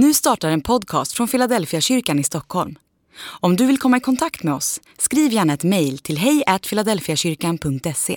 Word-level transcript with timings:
Nu 0.00 0.14
startar 0.14 0.50
en 0.50 0.60
podcast 0.60 1.12
från 1.12 1.28
Philadelphia 1.28 1.80
kyrkan 1.80 2.18
i 2.18 2.24
Stockholm. 2.24 2.78
Om 3.40 3.56
du 3.56 3.66
vill 3.66 3.78
komma 3.78 3.96
i 3.96 4.00
kontakt 4.00 4.42
med 4.42 4.54
oss, 4.54 4.80
skriv 4.98 5.32
gärna 5.32 5.52
ett 5.52 5.64
mejl 5.64 5.98
till 5.98 6.18
hejfiladelfiakyrkan.se. 6.18 8.16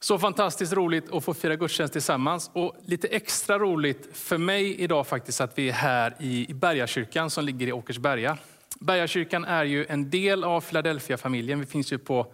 Så 0.00 0.18
fantastiskt 0.18 0.72
roligt 0.72 1.12
att 1.12 1.24
få 1.24 1.34
fira 1.34 1.56
gudstjänst 1.56 1.92
tillsammans 1.92 2.50
och 2.54 2.76
lite 2.84 3.08
extra 3.08 3.58
roligt 3.58 4.08
för 4.12 4.38
mig 4.38 4.80
idag 4.80 5.06
faktiskt 5.06 5.40
att 5.40 5.58
vi 5.58 5.68
är 5.68 5.72
här 5.72 6.16
i 6.20 6.54
Bergakyrkan 6.54 7.30
som 7.30 7.44
ligger 7.44 7.66
i 7.66 7.72
Åkersberga. 7.72 8.38
Bergakyrkan 8.80 9.44
är 9.44 9.64
ju 9.64 9.86
en 9.88 10.10
del 10.10 10.44
av 10.44 10.60
Philadelphia-familjen. 10.60 11.60
Vi 11.60 11.66
finns 11.66 11.92
ju 11.92 11.98
på 11.98 12.26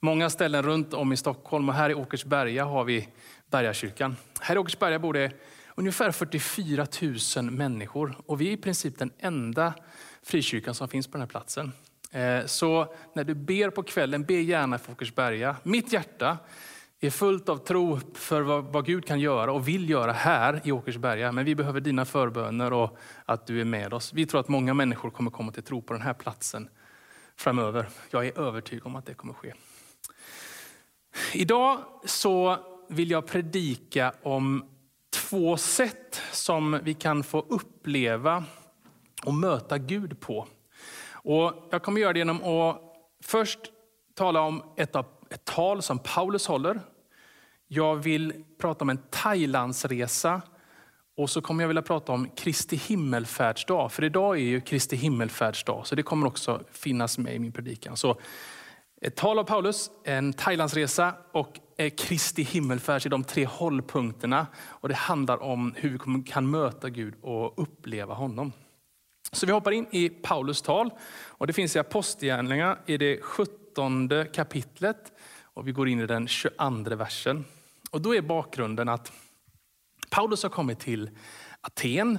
många 0.00 0.30
ställen 0.30 0.62
runt 0.62 0.94
om 0.94 1.12
i 1.12 1.16
Stockholm 1.16 1.68
och 1.68 1.74
här 1.74 1.90
i 1.90 1.94
Åkersberga 1.94 2.64
har 2.64 2.84
vi 2.84 3.08
Bergakyrkan. 3.50 4.16
Här 4.40 4.54
i 4.54 4.58
Åkersberga 4.58 4.98
bor 4.98 5.12
det 5.12 5.32
ungefär 5.80 6.10
44 6.10 6.86
000 7.36 7.50
människor 7.50 8.16
och 8.26 8.40
vi 8.40 8.48
är 8.48 8.52
i 8.52 8.56
princip 8.56 8.98
den 8.98 9.10
enda 9.18 9.74
frikyrkan 10.22 10.74
som 10.74 10.88
finns 10.88 11.06
på 11.06 11.12
den 11.12 11.20
här 11.20 11.26
platsen. 11.26 11.72
Eh, 12.10 12.46
så 12.46 12.94
när 13.14 13.24
du 13.24 13.34
ber 13.34 13.70
på 13.70 13.82
kvällen, 13.82 14.24
be 14.24 14.34
gärna 14.34 14.78
för 14.78 14.92
Åkersberga. 14.92 15.56
Mitt 15.62 15.92
hjärta 15.92 16.38
är 17.00 17.10
fullt 17.10 17.48
av 17.48 17.56
tro 17.56 18.00
för 18.14 18.40
vad, 18.60 18.86
Gud 18.86 19.06
kan 19.06 19.20
göra 19.20 19.52
och 19.52 19.68
vill 19.68 19.90
göra 19.90 20.12
här 20.12 20.60
i 20.64 20.72
Åkersberga. 20.72 21.32
Men 21.32 21.44
vi 21.44 21.54
behöver 21.54 21.80
dina 21.80 22.04
förböner 22.04 22.72
och 22.72 22.98
att 23.24 23.46
du 23.46 23.60
är 23.60 23.64
med 23.64 23.94
oss. 23.94 24.12
Vi 24.12 24.26
tror 24.26 24.40
att 24.40 24.48
många 24.48 24.74
människor 24.74 25.10
kommer 25.10 25.30
komma 25.30 25.52
till 25.52 25.62
tro 25.62 25.82
på 25.82 25.92
den 25.92 26.02
här 26.02 26.14
platsen 26.14 26.68
framöver. 27.36 27.88
Jag 28.10 28.26
är 28.26 28.38
övertygad 28.38 28.86
om 28.86 28.96
att 28.96 29.06
det 29.06 29.14
kommer 29.14 29.34
ske. 29.34 29.54
Idag 31.32 31.78
så 32.04 32.58
vill 32.88 33.10
jag 33.10 33.26
predika 33.26 34.12
om 34.22 34.64
två 35.30 35.56
sätt 35.56 36.22
som 36.32 36.80
vi 36.82 36.94
kan 36.94 37.22
få 37.22 37.40
uppleva 37.48 38.44
och 39.24 39.34
möta 39.34 39.78
Gud 39.78 40.20
på. 40.20 40.46
Och 41.12 41.68
jag 41.70 41.82
kommer 41.82 42.00
göra 42.00 42.12
det 42.12 42.18
genom 42.18 42.44
att 42.44 42.80
först 43.24 43.58
tala 44.14 44.40
om 44.40 44.62
ett, 44.76 44.96
ett 45.30 45.44
tal 45.44 45.82
som 45.82 45.98
Paulus 45.98 46.46
håller. 46.46 46.80
Jag 47.68 47.96
vill 47.96 48.44
prata 48.60 48.84
om 48.84 48.90
en 48.90 49.02
Thailandsresa 49.10 50.42
och 51.16 51.30
så 51.30 51.42
kommer 51.42 51.62
jag 51.62 51.68
vilja 51.68 51.82
prata 51.82 52.12
om 52.12 52.28
Kristi 52.28 52.76
himmelfärdsdag. 52.76 53.92
För 53.92 54.04
idag 54.04 54.36
är 54.36 54.42
ju 54.42 54.60
Kristi 54.60 54.96
himmelfärdsdag, 54.96 55.86
så 55.86 55.94
det 55.94 56.02
kommer 56.02 56.26
också 56.26 56.60
finnas 56.72 57.18
med 57.18 57.34
i 57.34 57.38
min 57.38 57.52
predikan. 57.52 57.96
Så 57.96 58.20
ett 59.02 59.16
tal 59.16 59.38
av 59.38 59.44
Paulus, 59.44 59.90
en 60.04 60.32
Thailandsresa 60.32 61.14
och 61.32 61.58
eh, 61.76 61.90
Kristi 61.90 62.42
himmelfärd 62.42 63.06
är 63.06 63.10
de 63.10 63.24
tre 63.24 63.44
hållpunkterna. 63.44 64.46
Och 64.56 64.88
det 64.88 64.94
handlar 64.94 65.42
om 65.42 65.74
hur 65.76 65.90
vi 65.90 66.22
kan 66.22 66.50
möta 66.50 66.88
Gud 66.88 67.14
och 67.22 67.62
uppleva 67.62 68.14
honom. 68.14 68.52
Så 69.32 69.46
vi 69.46 69.52
hoppar 69.52 69.72
in 69.72 69.86
i 69.90 70.08
Paulus 70.08 70.62
tal. 70.62 70.90
Och 71.12 71.46
det 71.46 71.52
finns 71.52 71.76
i 71.76 71.78
Apostlagärningarna 71.78 72.78
i 72.86 72.96
det 72.96 73.20
17 73.22 74.10
kapitlet. 74.32 75.12
Och 75.42 75.68
vi 75.68 75.72
går 75.72 75.88
in 75.88 76.00
i 76.00 76.06
den 76.06 76.28
22 76.28 76.96
versen. 76.96 77.44
Och 77.90 78.00
då 78.00 78.14
är 78.14 78.22
bakgrunden 78.22 78.88
att 78.88 79.12
Paulus 80.10 80.42
har 80.42 80.50
kommit 80.50 80.80
till 80.80 81.10
Aten 81.60 82.18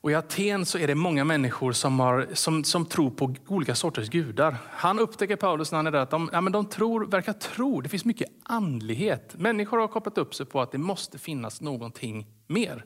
och 0.00 0.10
I 0.10 0.14
Aten 0.14 0.66
så 0.66 0.78
är 0.78 0.86
det 0.86 0.94
många 0.94 1.24
människor 1.24 1.72
som, 1.72 2.00
har, 2.00 2.28
som, 2.32 2.64
som 2.64 2.86
tror 2.86 3.10
på 3.10 3.34
olika 3.46 3.74
sorters 3.74 4.08
gudar. 4.08 4.56
Han 4.70 4.98
upptäcker 4.98 5.36
Paulus 5.36 5.72
när 5.72 5.76
han 5.76 5.86
är 5.86 5.90
där 5.90 5.98
att 5.98 6.10
de, 6.10 6.30
ja, 6.32 6.40
men 6.40 6.52
de 6.52 6.66
tror, 6.66 7.06
verkar 7.06 7.32
tro, 7.32 7.80
det 7.80 7.88
finns 7.88 8.04
mycket 8.04 8.28
andlighet. 8.42 9.34
Människor 9.38 9.78
har 9.78 9.88
kopplat 9.88 10.18
upp 10.18 10.34
sig 10.34 10.46
på 10.46 10.60
att 10.60 10.72
det 10.72 10.78
måste 10.78 11.18
finnas 11.18 11.60
någonting 11.60 12.26
mer. 12.46 12.84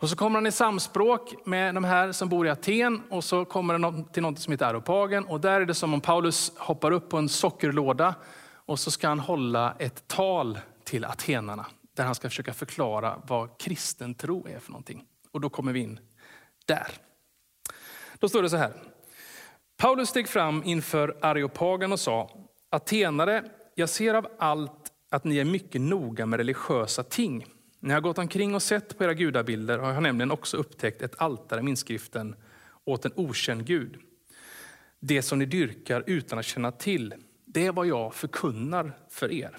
Och 0.00 0.08
så 0.08 0.16
kommer 0.16 0.34
han 0.36 0.46
i 0.46 0.52
samspråk 0.52 1.34
med 1.46 1.74
de 1.74 1.84
här 1.84 2.12
som 2.12 2.28
bor 2.28 2.46
i 2.46 2.50
Aten 2.50 3.02
och 3.10 3.24
så 3.24 3.44
kommer 3.44 3.78
han 3.78 4.04
till 4.04 4.22
något 4.22 4.38
som 4.38 4.50
heter 4.50 4.66
Aropagen 4.66 5.24
och 5.24 5.40
där 5.40 5.60
är 5.60 5.66
det 5.66 5.74
som 5.74 5.94
om 5.94 6.00
Paulus 6.00 6.52
hoppar 6.56 6.90
upp 6.90 7.08
på 7.08 7.16
en 7.16 7.28
sockerlåda 7.28 8.14
och 8.54 8.78
så 8.78 8.90
ska 8.90 9.08
han 9.08 9.20
hålla 9.20 9.74
ett 9.78 10.08
tal 10.08 10.58
till 10.84 11.04
atenarna 11.04 11.66
där 11.94 12.04
han 12.04 12.14
ska 12.14 12.28
försöka 12.28 12.54
förklara 12.54 13.16
vad 13.26 13.58
kristen 13.58 14.14
tro 14.14 14.46
är 14.46 14.58
för 14.58 14.70
någonting. 14.70 15.04
Och 15.32 15.40
då 15.40 15.48
kommer 15.48 15.72
vi 15.72 15.80
in 15.80 16.00
där. 16.68 16.88
Då 18.18 18.28
står 18.28 18.42
det 18.42 18.50
så 18.50 18.56
här. 18.56 18.72
Paulus 19.76 20.08
steg 20.08 20.28
fram 20.28 20.62
inför 20.64 21.16
Areopagen 21.20 21.92
och 21.92 22.00
sa, 22.00 22.30
Atenare, 22.70 23.44
jag 23.74 23.88
ser 23.88 24.14
av 24.14 24.28
allt 24.38 24.92
att 25.10 25.24
ni 25.24 25.38
är 25.38 25.44
mycket 25.44 25.80
noga 25.80 26.26
med 26.26 26.36
religiösa 26.36 27.02
ting. 27.02 27.46
När 27.80 27.94
jag 27.94 28.02
gått 28.02 28.18
omkring 28.18 28.54
och 28.54 28.62
sett 28.62 28.98
på 28.98 29.04
era 29.04 29.14
gudabilder 29.14 29.78
har 29.78 29.92
jag 29.92 30.02
nämligen 30.02 30.30
också 30.30 30.56
upptäckt 30.56 31.02
ett 31.02 31.20
altare 31.22 31.62
med 31.62 31.70
inskriften 31.70 32.36
åt 32.84 33.04
en 33.04 33.12
okänd 33.16 33.66
Gud. 33.66 33.96
Det 35.00 35.22
som 35.22 35.38
ni 35.38 35.46
dyrkar 35.46 36.04
utan 36.06 36.38
att 36.38 36.44
känna 36.44 36.72
till, 36.72 37.14
det 37.44 37.66
är 37.66 37.72
vad 37.72 37.86
jag 37.86 38.14
förkunnar 38.14 38.98
för 39.10 39.32
er. 39.32 39.56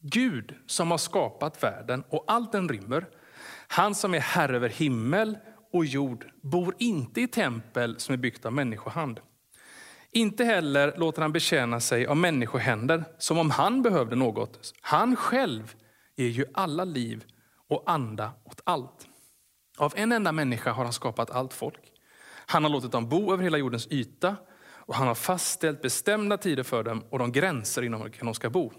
Gud 0.00 0.54
som 0.66 0.90
har 0.90 0.98
skapat 0.98 1.62
världen 1.62 2.04
och 2.08 2.24
allt 2.26 2.52
den 2.52 2.68
rymmer, 2.68 3.06
han 3.68 3.94
som 3.94 4.14
är 4.14 4.20
herre 4.20 4.56
över 4.56 4.68
himmel 4.68 5.38
och 5.72 5.84
jord 5.84 6.26
bor 6.42 6.74
inte 6.78 7.20
i 7.20 7.28
tempel 7.28 8.00
som 8.00 8.12
är 8.12 8.16
byggt 8.16 8.46
av 8.46 8.52
människohand. 8.52 9.20
Inte 10.10 10.44
heller 10.44 10.94
låter 10.96 11.22
han 11.22 11.32
betjäna 11.32 11.80
sig 11.80 12.06
av 12.06 12.16
människohänder 12.16 13.04
som 13.18 13.38
om 13.38 13.50
han 13.50 13.82
behövde 13.82 14.16
något. 14.16 14.74
Han 14.80 15.16
själv 15.16 15.74
ger 16.16 16.28
ju 16.28 16.44
alla 16.54 16.84
liv 16.84 17.24
och 17.68 17.82
anda 17.86 18.32
åt 18.44 18.60
allt. 18.64 19.08
Av 19.78 19.92
en 19.96 20.12
enda 20.12 20.32
människa 20.32 20.72
har 20.72 20.84
han 20.84 20.92
skapat 20.92 21.30
allt 21.30 21.52
folk. 21.52 21.80
Han 22.46 22.64
har 22.64 22.70
låtit 22.70 22.92
dem 22.92 23.08
bo 23.08 23.32
över 23.32 23.44
hela 23.44 23.58
jordens 23.58 23.86
yta 23.90 24.36
och 24.86 24.94
han 24.94 25.06
har 25.06 25.14
fastställt 25.14 25.82
bestämda 25.82 26.36
tider 26.38 26.62
för 26.62 26.82
dem 26.82 27.04
och 27.10 27.18
de 27.18 27.32
gränser 27.32 27.82
inom 27.82 28.02
vilka 28.02 28.24
de 28.24 28.34
ska 28.34 28.50
bo. 28.50 28.72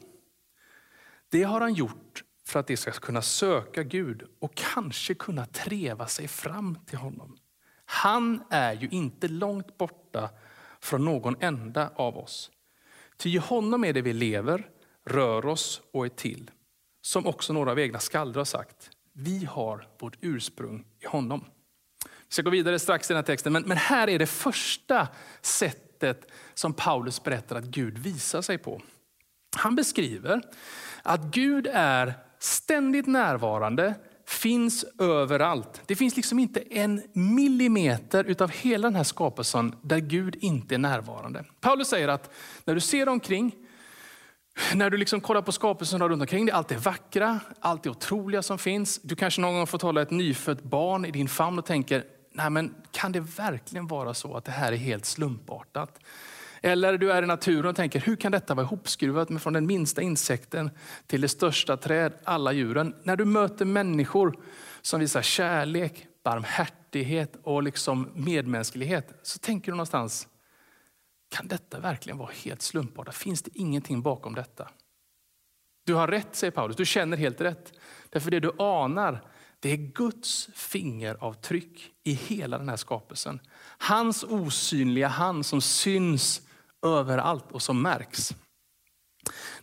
Det 1.29 1.43
har 1.43 1.61
han 1.61 1.73
gjort 1.73 2.23
för 2.47 2.59
att 2.59 2.67
de 2.67 2.77
ska 2.77 2.91
kunna 2.91 3.21
söka 3.21 3.83
Gud 3.83 4.23
och 4.39 4.55
kanske 4.55 5.13
kunna 5.13 5.45
treva 5.45 6.07
sig 6.07 6.27
fram 6.27 6.77
till 6.85 6.97
honom. 6.97 7.37
Han 7.85 8.43
är 8.49 8.73
ju 8.73 8.87
inte 8.87 9.27
långt 9.27 9.77
borta 9.77 10.29
från 10.79 11.05
någon 11.05 11.35
enda 11.39 11.91
av 11.95 12.17
oss. 12.17 12.51
Ty 13.17 13.29
i 13.29 13.37
honom 13.37 13.83
är 13.83 13.93
det 13.93 14.01
vi 14.01 14.13
lever, 14.13 14.69
rör 15.05 15.45
oss 15.45 15.81
och 15.93 16.05
är 16.05 16.09
till. 16.09 16.51
Som 17.01 17.27
också 17.27 17.53
några 17.53 17.71
av 17.71 17.79
egna 17.79 17.99
skalder 17.99 18.39
har 18.39 18.45
sagt. 18.45 18.89
Vi 19.13 19.45
har 19.45 19.87
vårt 19.99 20.17
ursprung 20.21 20.85
i 20.99 21.07
honom. 21.07 21.45
Vi 22.03 22.09
ska 22.33 22.41
gå 22.41 22.49
vidare 22.49 22.79
strax 22.79 23.09
i 23.09 23.13
den 23.13 23.17
här 23.17 23.25
texten, 23.25 23.53
men, 23.53 23.63
men 23.63 23.77
här 23.77 24.09
är 24.09 24.19
det 24.19 24.27
första 24.27 25.07
sättet 25.41 26.31
som 26.53 26.73
Paulus 26.73 27.23
berättar 27.23 27.55
att 27.55 27.65
Gud 27.65 27.97
visar 27.97 28.41
sig 28.41 28.57
på. 28.57 28.81
Han 29.55 29.75
beskriver 29.75 30.41
att 31.03 31.21
Gud 31.21 31.67
är 31.73 32.26
ständigt 32.39 33.07
närvarande, 33.07 33.95
finns 34.27 34.85
överallt. 34.99 35.81
Det 35.85 35.95
finns 35.95 36.15
liksom 36.15 36.39
inte 36.39 36.59
en 36.59 37.03
millimeter 37.13 38.23
utav 38.23 38.51
hela 38.51 38.87
den 38.87 38.95
här 38.95 39.03
skapelsen 39.03 39.75
där 39.81 39.99
Gud 39.99 40.35
inte 40.39 40.75
är 40.75 40.79
närvarande. 40.79 41.45
Paulus 41.61 41.87
säger 41.87 42.07
att 42.07 42.33
när 42.65 42.75
du 42.75 42.81
ser 42.81 43.09
omkring, 43.09 43.55
när 44.75 44.89
du 44.89 44.97
liksom 44.97 45.21
kollar 45.21 45.41
på 45.41 45.51
skapelsen 45.51 46.09
runt 46.09 46.21
omkring 46.21 46.45
dig, 46.45 46.55
allt 46.55 46.67
det 46.67 46.77
vackra, 46.77 47.39
allt 47.59 47.83
det 47.83 47.89
otroliga 47.89 48.41
som 48.41 48.57
finns. 48.57 48.99
Du 49.03 49.15
kanske 49.15 49.41
någon 49.41 49.53
gång 49.53 49.67
får 49.67 49.79
hålla 49.79 50.01
ett 50.01 50.11
nyfött 50.11 50.63
barn 50.63 51.05
i 51.05 51.11
din 51.11 51.27
famn 51.27 51.59
och 51.59 51.65
tänker, 51.65 52.03
nej 52.31 52.49
men 52.49 52.75
kan 52.91 53.11
det 53.11 53.19
verkligen 53.19 53.87
vara 53.87 54.13
så 54.13 54.37
att 54.37 54.45
det 54.45 54.51
här 54.51 54.71
är 54.71 54.77
helt 54.77 55.05
slumpartat? 55.05 55.99
Eller 56.67 56.97
du 56.97 57.11
är 57.11 57.23
i 57.23 57.25
naturen 57.25 57.65
och 57.65 57.75
tänker, 57.75 57.99
hur 57.99 58.15
kan 58.15 58.31
detta 58.31 58.55
vara 58.55 58.65
ihopskruvat 58.65 59.29
med 59.29 59.41
från 59.41 59.53
den 59.53 59.67
minsta 59.67 60.01
insekten 60.01 60.71
till 61.07 61.21
det 61.21 61.27
största 61.27 61.77
träd, 61.77 62.13
alla 62.23 62.51
djuren. 62.51 62.95
När 63.03 63.15
du 63.15 63.25
möter 63.25 63.65
människor 63.65 64.39
som 64.81 64.99
visar 64.99 65.21
kärlek, 65.21 66.07
barmhärtighet 66.23 67.35
och 67.43 67.63
liksom 67.63 68.09
medmänsklighet, 68.13 69.19
så 69.23 69.39
tänker 69.39 69.71
du 69.71 69.75
någonstans, 69.75 70.27
kan 71.29 71.47
detta 71.47 71.79
verkligen 71.79 72.17
vara 72.17 72.31
helt 72.43 72.61
slumpartat? 72.61 73.15
Finns 73.15 73.41
det 73.41 73.51
ingenting 73.53 74.01
bakom 74.01 74.35
detta? 74.35 74.69
Du 75.85 75.93
har 75.93 76.07
rätt, 76.07 76.35
säger 76.35 76.51
Paulus. 76.51 76.75
Du 76.75 76.85
känner 76.85 77.17
helt 77.17 77.41
rätt. 77.41 77.73
Därför 78.09 78.31
det 78.31 78.39
du 78.39 78.51
anar, 78.59 79.21
det 79.59 79.71
är 79.71 79.77
Guds 79.77 80.49
fingeravtryck 80.53 81.91
i 82.03 82.13
hela 82.13 82.57
den 82.57 82.69
här 82.69 82.77
skapelsen. 82.77 83.39
Hans 83.77 84.23
osynliga 84.23 85.07
hand 85.07 85.45
som 85.45 85.61
syns 85.61 86.41
överallt 86.85 87.51
och 87.51 87.61
som 87.61 87.81
märks. 87.81 88.35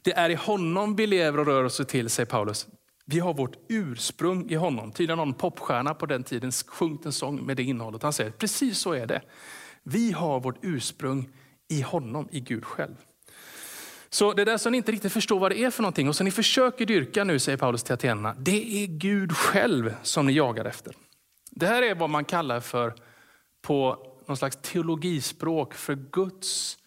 Det 0.03 0.13
är 0.13 0.31
i 0.31 0.35
honom 0.35 0.97
vi 0.97 1.07
lever 1.07 1.39
och 1.39 1.47
rör 1.47 1.65
oss 1.65 1.81
till, 1.89 2.11
säger 2.11 2.27
Paulus. 2.27 2.67
Vi 3.07 3.19
har 3.19 3.35
vårt 3.35 3.57
ursprung 3.69 4.51
i 4.51 4.55
honom. 4.55 4.93
Tydligen 4.93 5.19
någon 5.19 5.35
popstjärna 5.35 5.95
på 5.95 6.07
den 6.07 6.23
tiden 6.25 6.53
sjungit 6.53 7.07
en 7.07 7.13
sång 7.13 7.47
med 7.47 7.57
det 7.57 7.63
innehållet. 7.63 8.03
Han 8.03 8.13
säger, 8.13 8.31
precis 8.31 8.79
så 8.79 8.93
är 8.93 9.07
det. 9.07 9.23
Vi 9.83 10.13
har 10.13 10.41
vårt 10.41 10.59
ursprung 10.63 11.29
i 11.69 11.81
honom, 11.81 12.29
i 12.31 12.41
Gud 12.41 12.65
själv. 12.65 12.97
Så 14.09 14.33
det 14.33 14.45
där 14.45 14.59
som 14.59 14.73
ni 14.73 14.79
inte 14.79 14.93
riktigt 14.93 15.13
förstår 15.13 15.39
vad 15.39 15.51
det 15.51 15.65
är 15.65 15.71
för 15.71 15.83
någonting 15.83 16.09
och 16.09 16.17
som 16.17 16.25
ni 16.25 16.31
försöker 16.31 16.87
dyrka 16.87 17.25
nu, 17.25 17.39
säger 17.39 17.59
Paulus 17.59 17.83
till 17.83 17.95
atenerna, 17.95 18.35
det 18.39 18.83
är 18.83 18.87
Gud 18.87 19.37
själv 19.37 19.95
som 20.03 20.27
ni 20.27 20.33
jagar 20.33 20.65
efter. 20.65 20.95
Det 21.51 21.67
här 21.67 21.83
är 21.83 21.95
vad 21.95 22.11
man 22.11 22.25
kallar 22.25 22.61
för, 22.61 22.95
på 23.63 24.07
någon 24.27 24.37
slags 24.37 24.59
teologispråk, 24.63 25.75
för 25.75 25.95
Guds 25.95 26.79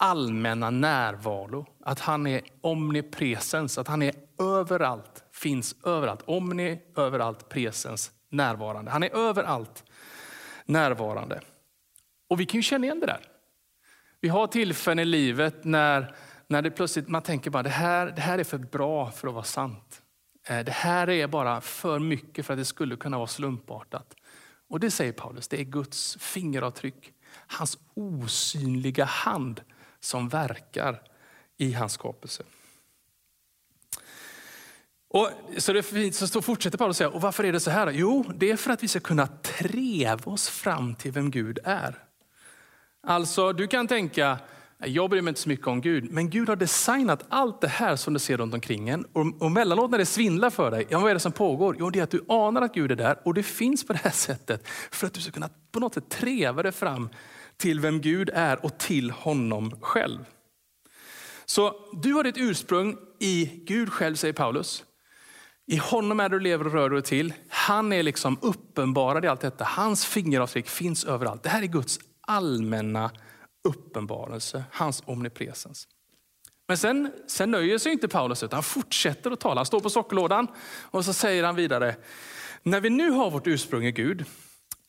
allmänna 0.00 0.70
närvaro. 0.70 1.66
Att 1.84 2.00
han 2.00 2.26
är 2.26 2.40
omnipresens, 2.60 3.78
att 3.78 3.88
han 3.88 4.02
är 4.02 4.14
överallt, 4.38 5.24
finns 5.32 5.76
överallt. 5.84 6.22
Omni, 6.24 6.80
överallt, 6.96 7.48
presens, 7.48 8.10
närvarande. 8.30 8.90
Han 8.90 9.02
är 9.02 9.16
överallt 9.16 9.84
närvarande. 10.66 11.40
Och 12.28 12.40
vi 12.40 12.46
kan 12.46 12.58
ju 12.58 12.62
känna 12.62 12.84
igen 12.84 13.00
det 13.00 13.06
där. 13.06 13.20
Vi 14.20 14.28
har 14.28 14.46
tillfällen 14.46 14.98
i 14.98 15.04
livet 15.04 15.64
när, 15.64 16.14
när 16.46 16.62
det 16.62 16.70
plötsligt 16.70 17.08
man 17.08 17.22
tänker 17.22 17.50
bara 17.50 17.62
det 17.62 17.70
här, 17.70 18.06
det 18.06 18.20
här 18.20 18.38
är 18.38 18.44
för 18.44 18.58
bra 18.58 19.10
för 19.10 19.28
att 19.28 19.34
vara 19.34 19.44
sant. 19.44 20.02
Eh, 20.48 20.64
det 20.64 20.72
här 20.72 21.10
är 21.10 21.26
bara 21.26 21.60
för 21.60 21.98
mycket 21.98 22.46
för 22.46 22.54
att 22.54 22.58
det 22.58 22.64
skulle 22.64 22.96
kunna 22.96 23.16
vara 23.16 23.26
slumpartat. 23.26 24.14
Och 24.68 24.80
det 24.80 24.90
säger 24.90 25.12
Paulus, 25.12 25.48
det 25.48 25.60
är 25.60 25.64
Guds 25.64 26.16
fingeravtryck, 26.20 27.12
hans 27.46 27.78
osynliga 27.94 29.04
hand 29.04 29.60
som 30.00 30.28
verkar 30.28 31.02
i 31.56 31.72
hans 31.72 31.92
skapelse. 31.92 32.42
Och, 35.12 35.30
så 35.56 35.72
det 35.72 35.82
fint, 35.82 36.14
så 36.14 36.42
fortsätter 36.42 36.78
Paulus 36.78 36.96
säga, 36.96 37.10
och 37.10 37.20
varför 37.20 37.44
är 37.44 37.52
det 37.52 37.60
så 37.60 37.70
här? 37.70 37.90
Jo, 37.90 38.24
det 38.34 38.50
är 38.50 38.56
för 38.56 38.70
att 38.70 38.82
vi 38.82 38.88
ska 38.88 39.00
kunna 39.00 39.26
treva 39.26 40.32
oss 40.32 40.48
fram 40.48 40.94
till 40.94 41.12
vem 41.12 41.30
Gud 41.30 41.58
är. 41.64 41.98
Alltså, 43.02 43.52
du 43.52 43.66
kan 43.66 43.88
tänka, 43.88 44.38
jag 44.78 45.10
bryr 45.10 45.22
mig 45.22 45.30
inte 45.30 45.40
så 45.40 45.48
mycket 45.48 45.66
om 45.66 45.80
Gud, 45.80 46.10
men 46.10 46.30
Gud 46.30 46.48
har 46.48 46.56
designat 46.56 47.24
allt 47.28 47.60
det 47.60 47.68
här 47.68 47.96
som 47.96 48.12
du 48.14 48.20
ser 48.20 48.36
runt 48.36 48.54
omkring 48.54 48.88
en. 48.88 49.04
Och, 49.04 49.42
och 49.42 49.50
mellanåt 49.50 49.90
när 49.90 49.98
det 49.98 50.06
svindlar 50.06 50.50
för 50.50 50.70
dig, 50.70 50.86
ja, 50.88 50.98
vad 50.98 51.10
är 51.10 51.14
det 51.14 51.20
som 51.20 51.32
pågår? 51.32 51.76
Jo, 51.78 51.90
det 51.90 51.98
är 51.98 52.02
att 52.02 52.10
du 52.10 52.24
anar 52.28 52.62
att 52.62 52.74
Gud 52.74 52.92
är 52.92 52.96
där 52.96 53.18
och 53.24 53.34
det 53.34 53.42
finns 53.42 53.86
på 53.86 53.92
det 53.92 53.98
här 53.98 54.10
sättet 54.14 54.68
för 54.90 55.06
att 55.06 55.14
du 55.14 55.20
ska 55.20 55.32
kunna 55.32 55.50
på 55.72 55.80
något 55.80 55.94
sätt 55.94 56.08
treva 56.08 56.62
dig 56.62 56.72
fram 56.72 57.08
till 57.60 57.80
vem 57.80 58.00
Gud 58.00 58.30
är 58.34 58.64
och 58.64 58.78
till 58.78 59.10
honom 59.10 59.80
själv. 59.80 60.24
Så 61.44 61.74
du 61.92 62.12
har 62.12 62.24
ditt 62.24 62.38
ursprung 62.38 62.96
i 63.18 63.44
Gud 63.66 63.92
själv, 63.92 64.14
säger 64.14 64.34
Paulus. 64.34 64.84
I 65.66 65.76
honom 65.76 66.20
är 66.20 66.28
du 66.28 66.40
lever 66.40 66.66
och 66.66 66.72
rör 66.72 66.90
dig 66.90 67.02
till. 67.02 67.34
Han 67.48 67.92
är 67.92 68.02
liksom 68.02 68.38
uppenbarad 68.42 69.24
i 69.24 69.28
allt 69.28 69.40
detta. 69.40 69.64
Hans 69.64 70.06
fingeravtryck 70.06 70.68
finns 70.68 71.04
överallt. 71.04 71.42
Det 71.42 71.48
här 71.48 71.62
är 71.62 71.66
Guds 71.66 71.98
allmänna 72.20 73.10
uppenbarelse, 73.68 74.64
hans 74.72 75.02
omnipresens. 75.06 75.88
Men 76.68 76.78
sen, 76.78 77.12
sen 77.26 77.50
nöjer 77.50 77.78
sig 77.78 77.92
inte 77.92 78.08
Paulus 78.08 78.42
utan 78.42 78.56
han 78.56 78.62
fortsätter 78.62 79.30
att 79.30 79.40
tala. 79.40 79.58
Han 79.58 79.66
står 79.66 79.80
på 79.80 79.90
sockerlådan 79.90 80.46
och 80.80 81.04
så 81.04 81.12
säger 81.12 81.44
han 81.44 81.56
vidare. 81.56 81.96
När 82.62 82.80
vi 82.80 82.90
nu 82.90 83.10
har 83.10 83.30
vårt 83.30 83.46
ursprung 83.46 83.84
i 83.84 83.92
Gud, 83.92 84.24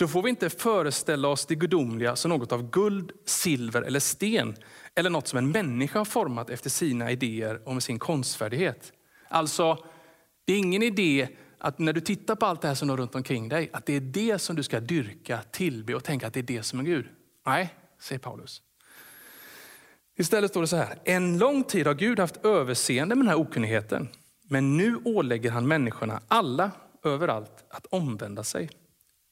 då 0.01 0.07
får 0.07 0.24
vi 0.24 0.30
inte 0.30 0.50
föreställa 0.50 1.27
oss 1.27 1.45
det 1.45 1.56
gudomliga 1.56 2.15
som 2.15 2.30
något 2.30 2.51
av 2.51 2.69
guld, 2.69 3.12
silver 3.25 3.81
eller 3.81 4.00
sten. 4.00 4.56
Eller 4.95 5.09
något 5.09 5.27
som 5.27 5.38
en 5.38 5.51
människa 5.51 6.00
har 6.00 6.06
format 6.06 6.50
efter 6.50 6.69
sina 6.69 7.12
idéer 7.12 7.68
och 7.68 7.74
med 7.74 7.83
sin 7.83 8.00
konstfärdighet. 8.00 8.94
Alltså, 9.30 9.86
det 10.45 10.53
är 10.53 10.57
ingen 10.57 10.83
idé 10.83 11.27
att 11.57 11.80
när 11.80 11.94
du 11.94 12.01
tittar 12.01 12.36
på 12.36 12.45
allt 12.45 12.62
det 12.62 12.68
här 12.68 12.75
som 12.75 12.89
är 12.89 12.98
runt 12.98 13.15
omkring 13.15 13.50
dig, 13.50 13.69
att 13.74 13.86
det 13.86 13.95
är 13.95 14.00
det 14.00 14.39
som 14.39 14.56
du 14.56 14.63
ska 14.63 14.80
dyrka, 14.80 15.39
tillbe 15.51 15.95
och 15.95 16.03
tänka 16.03 16.27
att 16.27 16.33
det 16.33 16.39
är 16.39 16.44
det 16.44 16.63
som 16.63 16.80
är 16.80 16.83
Gud. 16.83 17.06
Nej, 17.45 17.75
säger 18.00 18.19
Paulus. 18.19 18.62
Istället 20.18 20.51
står 20.51 20.62
det 20.62 20.68
så 20.68 20.75
här, 20.75 21.00
en 21.06 21.38
lång 21.38 21.63
tid 21.63 21.88
har 21.88 21.94
Gud 21.94 22.19
haft 22.19 22.45
överseende 22.45 23.15
med 23.15 23.25
den 23.25 23.30
här 23.30 23.39
okunnigheten. 23.39 24.07
Men 24.44 24.77
nu 24.77 25.01
ålägger 25.06 25.51
han 25.51 25.68
människorna, 25.68 26.21
alla, 26.27 26.71
överallt, 27.03 27.65
att 27.69 27.86
omvända 27.86 28.44
sig. 28.44 28.69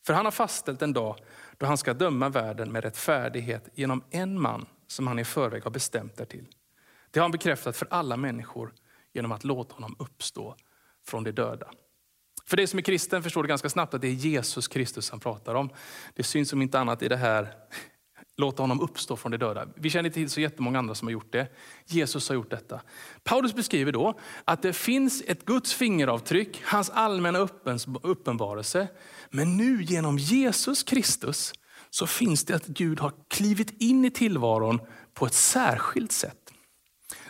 För 0.05 0.13
han 0.13 0.25
har 0.25 0.31
fastställt 0.31 0.81
en 0.81 0.93
dag 0.93 1.15
då 1.57 1.65
han 1.65 1.77
ska 1.77 1.93
döma 1.93 2.29
världen 2.29 2.71
med 2.71 2.83
rättfärdighet 2.83 3.69
genom 3.73 4.03
en 4.09 4.41
man 4.41 4.65
som 4.87 5.07
han 5.07 5.19
i 5.19 5.25
förväg 5.25 5.63
har 5.63 5.71
bestämt 5.71 6.17
därtill. 6.17 6.47
Det 7.11 7.19
har 7.19 7.23
han 7.23 7.31
bekräftat 7.31 7.77
för 7.77 7.87
alla 7.91 8.17
människor 8.17 8.73
genom 9.13 9.31
att 9.31 9.43
låta 9.43 9.75
honom 9.75 9.95
uppstå 9.99 10.55
från 11.07 11.23
de 11.23 11.31
döda. 11.31 11.71
För 12.45 12.57
dig 12.57 12.67
som 12.67 12.79
är 12.79 12.83
kristen 12.83 13.23
förstår 13.23 13.43
du 13.43 13.49
ganska 13.49 13.69
snabbt 13.69 13.93
att 13.93 14.01
det 14.01 14.07
är 14.07 14.11
Jesus 14.11 14.67
Kristus 14.67 15.09
han 15.09 15.19
pratar 15.19 15.55
om. 15.55 15.69
Det 16.13 16.23
syns 16.23 16.49
som 16.49 16.61
inte 16.61 16.79
annat 16.79 17.01
i 17.03 17.07
det 17.07 17.17
här, 17.17 17.53
låta 18.39 18.63
honom 18.63 18.81
uppstå 18.81 19.15
från 19.15 19.31
de 19.31 19.38
döda. 19.38 19.68
Vi 19.75 19.89
känner 19.89 20.09
till 20.09 20.30
så 20.30 20.41
jättemånga 20.41 20.80
andra 20.80 20.95
som 20.95 21.07
har 21.07 21.13
gjort 21.13 21.31
det. 21.31 21.47
Jesus 21.86 22.30
har 22.30 22.36
gjort 22.36 22.50
detta. 22.50 22.81
Paulus 23.24 23.53
beskriver 23.53 23.91
då 23.91 24.19
att 24.45 24.62
det 24.62 24.74
finns 24.74 25.24
ett 25.27 25.45
Guds 25.45 25.74
fingeravtryck, 25.74 26.62
hans 26.63 26.89
allmänna 26.89 27.47
uppenbarelse. 28.01 28.88
Men 29.30 29.57
nu 29.57 29.83
genom 29.83 30.18
Jesus 30.18 30.83
Kristus 30.83 31.53
så 31.89 32.07
finns 32.07 32.45
det 32.45 32.56
att 32.56 32.68
Gud 32.68 33.00
har 33.00 33.13
klivit 33.27 33.81
in 33.81 34.06
i 34.06 34.12
tillvaron 34.12 34.80
på 35.13 35.25
ett 35.25 35.33
särskilt 35.33 36.12
sätt. 36.12 36.53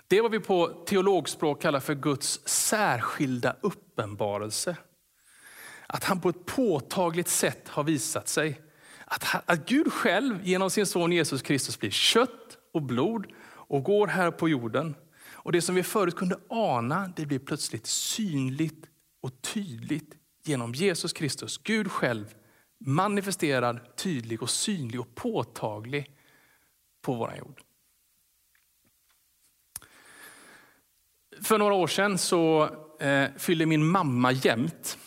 Det 0.07 0.17
är 0.17 0.21
vad 0.21 0.31
vi 0.31 0.39
på 0.39 0.67
teologspråk 0.85 1.61
kallar 1.61 1.79
för 1.79 1.95
Guds 1.95 2.47
särskilda 2.47 3.55
uppenbarelse. 3.61 4.77
Att 5.87 6.03
han 6.03 6.21
på 6.21 6.29
ett 6.29 6.45
påtagligt 6.45 7.27
sätt 7.27 7.67
har 7.67 7.83
visat 7.83 8.27
sig. 8.27 8.61
Att, 9.11 9.49
att 9.49 9.69
Gud 9.69 9.93
själv 9.93 10.39
genom 10.43 10.69
sin 10.69 10.85
son 10.85 11.11
Jesus 11.11 11.41
Kristus 11.41 11.79
blir 11.79 11.89
kött 11.89 12.57
och 12.73 12.81
blod 12.81 13.25
och 13.41 13.83
går 13.83 14.07
här 14.07 14.31
på 14.31 14.49
jorden. 14.49 14.95
Och 15.31 15.51
Det 15.51 15.61
som 15.61 15.75
vi 15.75 15.83
förut 15.83 16.15
kunde 16.15 16.39
ana, 16.49 17.13
det 17.15 17.25
blir 17.25 17.39
plötsligt 17.39 17.87
synligt 17.87 18.85
och 19.21 19.41
tydligt 19.41 20.15
genom 20.43 20.73
Jesus 20.73 21.13
Kristus. 21.13 21.57
Gud 21.57 21.91
själv 21.91 22.35
manifesterad, 22.85 23.95
tydlig 23.95 24.43
och 24.43 24.49
synlig 24.49 24.99
och 24.99 25.15
påtaglig 25.15 26.15
på 27.01 27.13
vår 27.13 27.35
jord. 27.37 27.61
För 31.41 31.57
några 31.57 31.73
år 31.73 31.87
sedan 31.87 32.17
så 32.17 32.69
eh, 32.99 33.29
fyllde 33.37 33.65
min 33.65 33.85
mamma 33.85 34.31
jämt. 34.31 34.97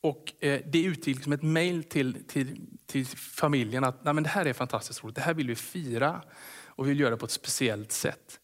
Och 0.00 0.44
eh, 0.44 0.60
det 0.66 0.82
utgick 0.82 1.22
som 1.22 1.32
ett 1.32 1.42
mejl 1.42 1.84
till, 1.84 2.24
till, 2.28 2.60
till, 2.90 3.06
familjen 3.06 3.84
att 3.84 4.04
Nej, 4.04 4.14
men 4.14 4.22
det 4.22 4.30
här 4.30 4.46
är 4.46 4.52
fantastiskt 4.52 5.04
roligt, 5.04 5.16
det 5.16 5.22
här 5.22 5.34
vill 5.34 5.48
vi 5.48 5.56
fira 5.56 6.22
och 6.66 6.86
vi 6.86 6.88
vill 6.88 7.00
göra 7.00 7.10
det 7.10 7.16
på 7.16 7.24
ett 7.24 7.30
speciellt 7.30 7.92
sätt. 7.92 8.40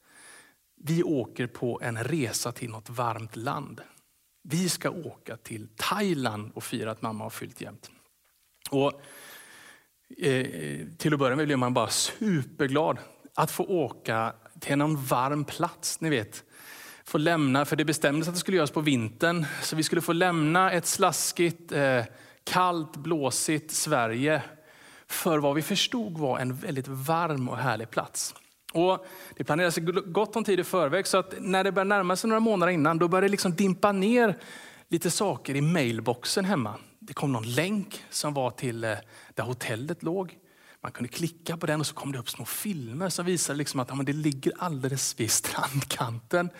Vi 0.82 1.02
åker 1.02 1.46
på 1.46 1.80
en 1.82 2.04
resa 2.04 2.52
till 2.52 2.70
något 2.70 2.90
varmt 2.90 3.36
land. 3.36 3.80
Vi 4.42 4.68
ska 4.68 4.90
åka 4.90 5.36
till 5.36 5.68
Thailand 5.76 6.52
och 6.54 6.64
fira 6.64 6.90
att 6.90 7.02
mamma 7.02 7.24
har 7.24 7.30
fyllt 7.30 7.60
jämt. 7.60 7.90
Och, 8.70 9.02
eh, 10.18 10.86
till 10.98 11.12
att 11.12 11.18
börja 11.18 11.36
med 11.36 11.46
blev 11.46 11.58
man 11.58 11.74
bara 11.74 11.88
superglad 11.88 12.98
att 13.34 13.50
få 13.50 13.64
åka 13.64 14.34
till 14.60 14.78
någon 14.78 15.04
varm 15.04 15.44
plats. 15.44 16.00
Ni 16.00 16.10
vet, 16.10 16.44
få 17.04 17.18
lämna, 17.18 17.64
för 17.64 17.76
det 17.76 17.84
bestämdes 17.84 18.28
att 18.28 18.34
det 18.34 18.40
skulle 18.40 18.56
göras 18.56 18.70
på 18.70 18.80
vintern, 18.80 19.46
så 19.62 19.76
vi 19.76 19.82
skulle 19.82 20.00
få 20.00 20.12
lämna 20.12 20.72
ett 20.72 20.86
slaskigt, 20.86 21.72
eh, 21.72 22.04
kallt, 22.46 22.96
blåsigt 22.96 23.70
Sverige 23.70 24.42
för 25.06 25.38
vad 25.38 25.54
vi 25.54 25.62
förstod 25.62 26.18
var 26.18 26.38
en 26.38 26.54
väldigt 26.54 26.88
varm 26.88 27.48
och 27.48 27.56
härlig 27.56 27.90
plats. 27.90 28.34
Och 28.72 29.06
det 29.36 29.44
planerades 29.44 29.78
gott 30.06 30.36
om 30.36 30.44
tid 30.44 30.60
i 30.60 30.64
förväg, 30.64 31.06
så 31.06 31.18
att 31.18 31.34
när 31.38 31.64
det 31.64 31.72
började 31.72 31.88
närma 31.88 32.16
sig 32.16 32.28
några 32.28 32.40
månader 32.40 32.72
innan, 32.72 32.98
då 32.98 33.08
började 33.08 33.26
det 33.26 33.30
liksom 33.30 33.54
dimpa 33.54 33.92
ner 33.92 34.38
lite 34.88 35.10
saker 35.10 35.56
i 35.56 35.60
mailboxen 35.60 36.44
hemma. 36.44 36.74
Det 36.98 37.12
kom 37.12 37.32
någon 37.32 37.54
länk 37.54 38.04
som 38.10 38.34
var 38.34 38.50
till 38.50 38.84
eh, 38.84 38.94
där 39.34 39.44
hotellet 39.44 40.02
låg. 40.02 40.38
Man 40.86 40.92
kunde 40.92 41.08
klicka 41.08 41.56
på 41.56 41.66
den 41.66 41.80
och 41.80 41.86
så 41.86 41.94
kom 41.94 42.12
det 42.12 42.18
upp 42.18 42.30
små 42.30 42.44
filmer 42.44 43.08
som 43.08 43.26
visade 43.26 43.56
liksom 43.56 43.80
att 43.80 43.88
ja, 43.90 43.96
det 43.96 44.12
ligger 44.12 44.52
alldeles 44.58 45.20
vid 45.20 45.30
strandkanten. 45.30 46.50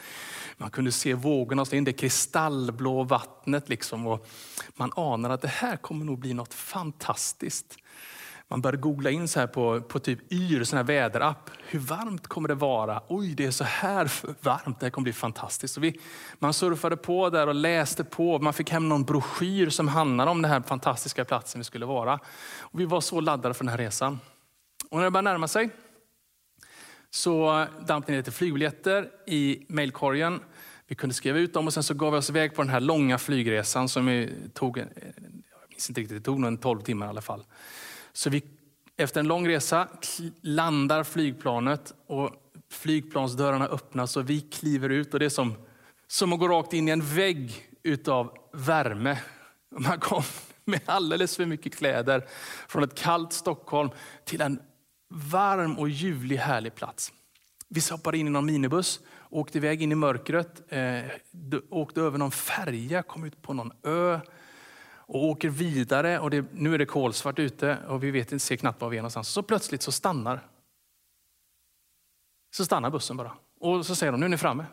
Man 0.57 0.71
kunde 0.71 0.93
se 0.93 1.15
vågorna 1.15 1.63
och 1.63 1.75
in 1.75 1.85
det 1.85 1.93
kristallblå 1.93 3.05
vattnet. 3.05 3.69
Liksom, 3.69 4.07
och 4.07 4.29
man 4.75 4.93
anar 4.97 5.31
att 5.31 5.43
det 5.43 5.49
här 5.49 5.77
kommer 5.77 6.05
nog 6.05 6.19
bli 6.19 6.35
något 6.35 6.55
fantastiskt. 6.55 7.77
Man 8.49 8.61
började 8.61 8.79
googla 8.79 9.11
in 9.11 9.29
så 9.29 9.41
här 9.41 9.47
på, 9.47 9.81
på 9.81 9.99
typ 9.99 10.33
Yr, 10.33 10.65
sån 10.65 10.77
här 10.77 10.85
väderapp. 10.85 11.51
Hur 11.69 11.79
varmt 11.79 12.27
kommer 12.27 12.49
det 12.49 12.55
vara? 12.55 13.03
Oj, 13.09 13.35
det 13.35 13.47
är 13.47 13.51
så 13.51 13.65
här 13.65 14.13
varmt. 14.41 14.81
Det 14.81 14.87
här 14.87 14.91
kommer 14.91 15.05
bli 15.05 15.13
fantastiskt. 15.13 15.75
Så 15.75 15.81
vi, 15.81 16.01
man 16.39 16.55
surfade 16.55 16.97
på 16.97 17.31
där 17.31 17.47
och 17.47 17.55
läste 17.55 18.05
på. 18.05 18.39
Man 18.39 18.53
fick 18.53 18.71
hem 18.71 18.89
någon 18.89 19.05
broschyr 19.05 19.71
som 19.71 19.89
handlade 19.89 20.31
om 20.31 20.43
den 20.43 20.51
här 20.51 20.61
fantastiska 20.61 21.25
platsen 21.25 21.61
vi 21.61 21.65
skulle 21.65 21.87
vara. 21.87 22.21
Och 22.59 22.81
vi 22.81 22.85
var 22.85 23.01
så 23.01 23.21
laddade 23.21 23.55
för 23.55 23.65
den 23.65 23.71
här 23.71 23.79
resan. 23.79 24.21
Och 24.91 24.97
när 24.97 25.05
det 25.05 25.11
började 25.11 25.31
närma 25.31 25.49
sig 25.49 25.71
så 27.11 27.67
damp 27.87 28.07
det 28.07 28.13
ner 28.13 28.19
lite 28.19 28.33
flygbiljetter 28.33 29.11
i 29.27 29.67
mailkorgen. 29.69 30.41
Vi 30.87 30.95
kunde 30.95 31.15
skriva 31.15 31.39
ut 31.39 31.55
dem 31.55 31.67
och 31.67 31.75
sen 31.75 31.83
så 31.83 31.95
gav 31.95 32.13
vi 32.13 32.19
oss 32.19 32.31
iväg 32.31 32.55
på 32.55 32.63
den 32.63 32.71
här 32.71 32.81
långa 32.81 33.19
flygresan 33.19 33.89
som 33.89 34.29
tog, 34.55 34.79
jag 34.79 34.87
minns 35.71 35.89
inte 35.91 36.01
riktigt, 36.01 36.17
det 36.17 36.25
tog 36.25 36.41
nog 36.41 36.49
en 36.49 36.59
12 36.59 36.81
timmar 36.81 37.07
i 37.07 37.09
alla 37.09 37.21
fall. 37.21 37.45
Så 38.17 38.31
vi, 38.31 38.43
efter 38.97 39.21
en 39.21 39.29
lång 39.29 39.49
resa 39.49 39.89
landar 40.41 41.05
flygplanet 41.05 41.95
och 42.07 42.31
flygplansdörrarna 42.71 43.67
öppnas 43.67 44.17
och 44.17 44.31
vi 44.31 44.41
kliver 44.41 44.89
ut 44.89 45.15
och 45.15 45.21
det 45.21 45.25
är 45.25 45.31
som, 45.31 45.55
som 46.07 46.33
att 46.33 46.39
gå 46.39 46.49
rakt 46.49 46.73
in 46.73 46.89
i 46.89 46.91
en 46.91 47.01
vägg 47.01 47.69
utav 47.83 48.37
värme. 48.53 49.19
Man 49.79 50.01
kom 50.01 50.23
med 50.65 50.81
alldeles 50.87 51.37
för 51.37 51.47
mycket 51.47 51.77
kläder 51.77 52.27
från 52.69 52.83
ett 52.83 52.95
kallt 52.95 53.33
Stockholm 53.33 53.91
till 54.25 54.41
en 54.41 54.61
varm 55.09 55.79
och 55.79 55.89
ljuvlig 55.89 56.37
härlig 56.37 56.75
plats. 56.75 57.13
Vi 57.69 57.81
hoppade 57.91 58.19
in 58.19 58.27
i 58.27 58.31
någon 58.31 58.47
minibuss, 58.47 59.01
åkte 59.31 59.59
iväg 59.59 59.83
in 59.83 59.93
i 59.93 59.95
mörkret, 59.95 60.73
eh, 60.73 61.05
åkte 61.71 62.01
över 62.01 62.19
någon 62.19 62.31
färja, 62.31 63.03
kom 63.03 63.25
ut 63.25 63.43
på 63.43 63.53
någon 63.53 63.73
ö 63.83 64.21
och 65.07 65.25
åker 65.25 65.49
vidare. 65.49 66.19
Och 66.19 66.31
det, 66.31 66.45
nu 66.53 66.75
är 66.75 66.79
det 66.79 66.87
kolsvart 66.87 67.39
ute 67.39 67.79
och 67.89 68.05
vi 68.05 68.11
vet 68.11 68.43
ser 68.43 68.57
knappt 68.57 68.81
var 68.81 68.89
vi 68.89 68.97
är 68.97 69.03
någonstans. 69.03 69.29
Så 69.29 69.43
plötsligt 69.43 69.83
så 69.83 69.93
stannar 69.93 70.49
så 72.57 72.65
stannar 72.65 72.91
bussen 72.91 73.17
bara. 73.17 73.33
Och 73.61 73.87
så 73.87 73.95
säger 73.95 74.13
de, 74.13 74.21
nu 74.21 74.27
är 74.27 74.31
ni 74.31 74.37
framme. 74.37 74.67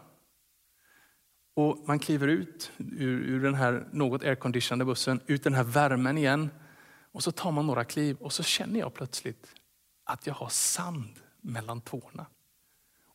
Och 1.55 1.83
man 1.87 1.99
kliver 1.99 2.27
ut 2.27 2.71
ur, 2.77 3.21
ur 3.21 3.43
den 3.43 3.55
här 3.55 3.87
något 3.91 4.23
airconditionade 4.23 4.85
bussen, 4.85 5.21
ut 5.27 5.43
den 5.43 5.53
här 5.53 5.63
värmen 5.63 6.17
igen. 6.17 6.49
Och 7.11 7.23
så 7.23 7.31
tar 7.31 7.51
man 7.51 7.67
några 7.67 7.83
kliv 7.83 8.17
och 8.17 8.33
så 8.33 8.43
känner 8.43 8.79
jag 8.79 8.93
plötsligt 8.93 9.55
att 10.03 10.27
jag 10.27 10.33
har 10.33 10.49
sand 10.49 11.19
mellan 11.41 11.81
tårna. 11.81 12.25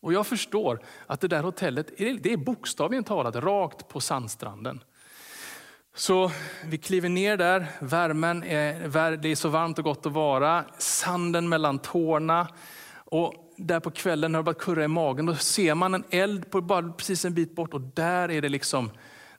Och 0.00 0.12
jag 0.12 0.26
förstår 0.26 0.84
att 1.06 1.20
det 1.20 1.28
där 1.28 1.42
hotellet, 1.42 1.98
det 1.98 2.32
är 2.32 2.36
bokstavligen 2.36 3.04
talat 3.04 3.36
rakt 3.36 3.88
på 3.88 4.00
sandstranden. 4.00 4.84
Så 5.98 6.30
vi 6.64 6.78
kliver 6.78 7.08
ner 7.08 7.36
där, 7.36 7.66
värmen 7.80 8.44
är, 8.44 9.16
det 9.16 9.28
är 9.28 9.36
så 9.36 9.48
varmt 9.48 9.78
och 9.78 9.84
gott 9.84 10.06
att 10.06 10.12
vara, 10.12 10.64
sanden 10.78 11.48
mellan 11.48 11.78
tårna. 11.78 12.48
Och 12.94 13.54
där 13.56 13.80
på 13.80 13.90
kvällen 13.90 14.32
när 14.32 14.38
det 14.38 14.42
börjat 14.42 14.60
kurra 14.60 14.84
i 14.84 14.88
magen, 14.88 15.26
då 15.26 15.34
ser 15.34 15.74
man 15.74 15.94
en 15.94 16.04
eld 16.10 16.50
på 16.50 16.60
bara 16.60 16.92
precis 16.92 17.24
en 17.24 17.34
bit 17.34 17.54
bort 17.54 17.74
och 17.74 17.80
där 17.80 18.30
är 18.30 18.42
det 18.42 18.48
liksom 18.48 18.90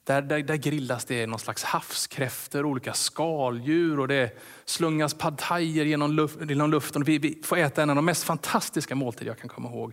där, 0.04 0.22
där, 0.22 0.42
där 0.42 0.56
grillas 0.56 1.04
det 1.04 1.26
någon 1.26 1.38
slags 1.38 1.64
havskräftor, 1.64 2.64
olika 2.64 2.92
skaldjur 2.92 4.00
och 4.00 4.08
det 4.08 4.38
slungas 4.64 5.14
pad 5.14 5.38
thaier 5.38 5.84
genom, 5.84 6.12
luft, 6.12 6.38
genom 6.48 6.70
luften. 6.70 7.04
Vi, 7.04 7.18
vi 7.18 7.42
får 7.44 7.56
äta 7.56 7.82
en 7.82 7.90
av 7.90 7.96
de 7.96 8.04
mest 8.04 8.24
fantastiska 8.24 8.94
måltider 8.94 9.30
jag 9.30 9.38
kan 9.38 9.48
komma 9.48 9.68
ihåg. 9.68 9.92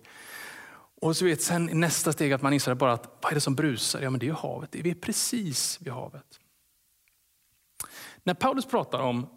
Och 1.01 1.17
så 1.17 1.25
vet 1.25 1.41
sen 1.41 1.69
nästa 1.73 2.13
steg 2.13 2.33
att 2.33 2.41
man 2.41 2.53
inser 2.53 2.73
bara 2.73 2.93
att 2.93 3.17
vad 3.21 3.31
är 3.31 3.35
det 3.35 3.41
som 3.41 3.55
brusar? 3.55 4.01
Ja 4.01 4.09
men 4.09 4.19
det 4.19 4.25
är 4.25 4.27
ju 4.27 4.33
havet, 4.33 4.69
vi 4.75 4.89
är 4.89 4.95
precis 4.95 5.79
vid 5.81 5.93
havet. 5.93 6.39
När 8.27 8.33
Paulus 8.33 8.65
pratar 8.65 8.99
om 8.99 9.27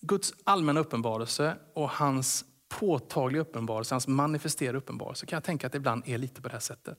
Guds 0.00 0.34
allmänna 0.44 0.80
uppenbarelse 0.80 1.56
och 1.74 1.90
hans 1.90 2.44
påtagliga 2.68 3.42
uppenbarelse, 3.42 3.94
hans 3.94 4.08
manifesterade 4.08 4.78
uppenbarelse, 4.78 5.26
kan 5.26 5.36
jag 5.36 5.44
tänka 5.44 5.66
att 5.66 5.72
det 5.72 5.76
ibland 5.76 6.02
är 6.06 6.18
lite 6.18 6.42
på 6.42 6.48
det 6.48 6.52
här 6.52 6.60
sättet. 6.60 6.98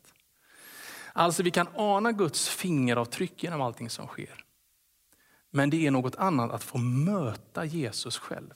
Alltså 1.13 1.43
vi 1.43 1.51
kan 1.51 1.67
ana 1.75 2.11
Guds 2.11 2.49
fingeravtryck 2.49 3.43
genom 3.43 3.61
allting 3.61 3.89
som 3.89 4.07
sker. 4.07 4.45
Men 5.51 5.69
det 5.69 5.87
är 5.87 5.91
något 5.91 6.15
annat 6.15 6.51
att 6.51 6.63
få 6.63 6.77
möta 6.77 7.65
Jesus 7.65 8.17
själv. 8.17 8.53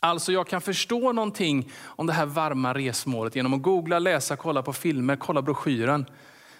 Alltså 0.00 0.32
jag 0.32 0.46
kan 0.46 0.60
förstå 0.60 1.12
någonting 1.12 1.72
om 1.84 2.06
det 2.06 2.12
här 2.12 2.26
varma 2.26 2.74
resmålet 2.74 3.36
genom 3.36 3.54
att 3.54 3.62
googla, 3.62 3.98
läsa, 3.98 4.36
kolla 4.36 4.62
på 4.62 4.72
filmer, 4.72 5.16
kolla 5.16 5.42
broschyren. 5.42 6.06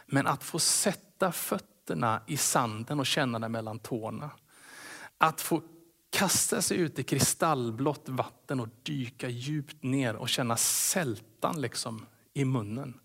Men 0.06 0.26
att 0.26 0.44
få 0.44 0.58
sätta 0.58 1.32
fötterna 1.32 2.20
i 2.26 2.36
sanden 2.36 3.00
och 3.00 3.06
känna 3.06 3.38
det 3.38 3.48
mellan 3.48 3.78
tårna. 3.78 4.30
Att 5.18 5.40
få 5.40 5.62
kasta 6.10 6.62
sig 6.62 6.78
ut 6.78 6.98
i 6.98 7.02
kristallblått 7.02 8.08
vatten 8.08 8.60
och 8.60 8.68
dyka 8.82 9.28
djupt 9.28 9.82
ner 9.82 10.16
och 10.16 10.28
känna 10.28 10.56
sältan 10.56 11.60
liksom 11.60 12.06
i 12.34 12.44
munnen. 12.44 13.00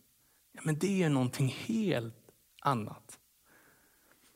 Ja, 0.51 0.61
men 0.63 0.79
det 0.79 1.03
är 1.03 1.09
någonting 1.09 1.55
helt 1.65 2.15
annat. 2.61 3.19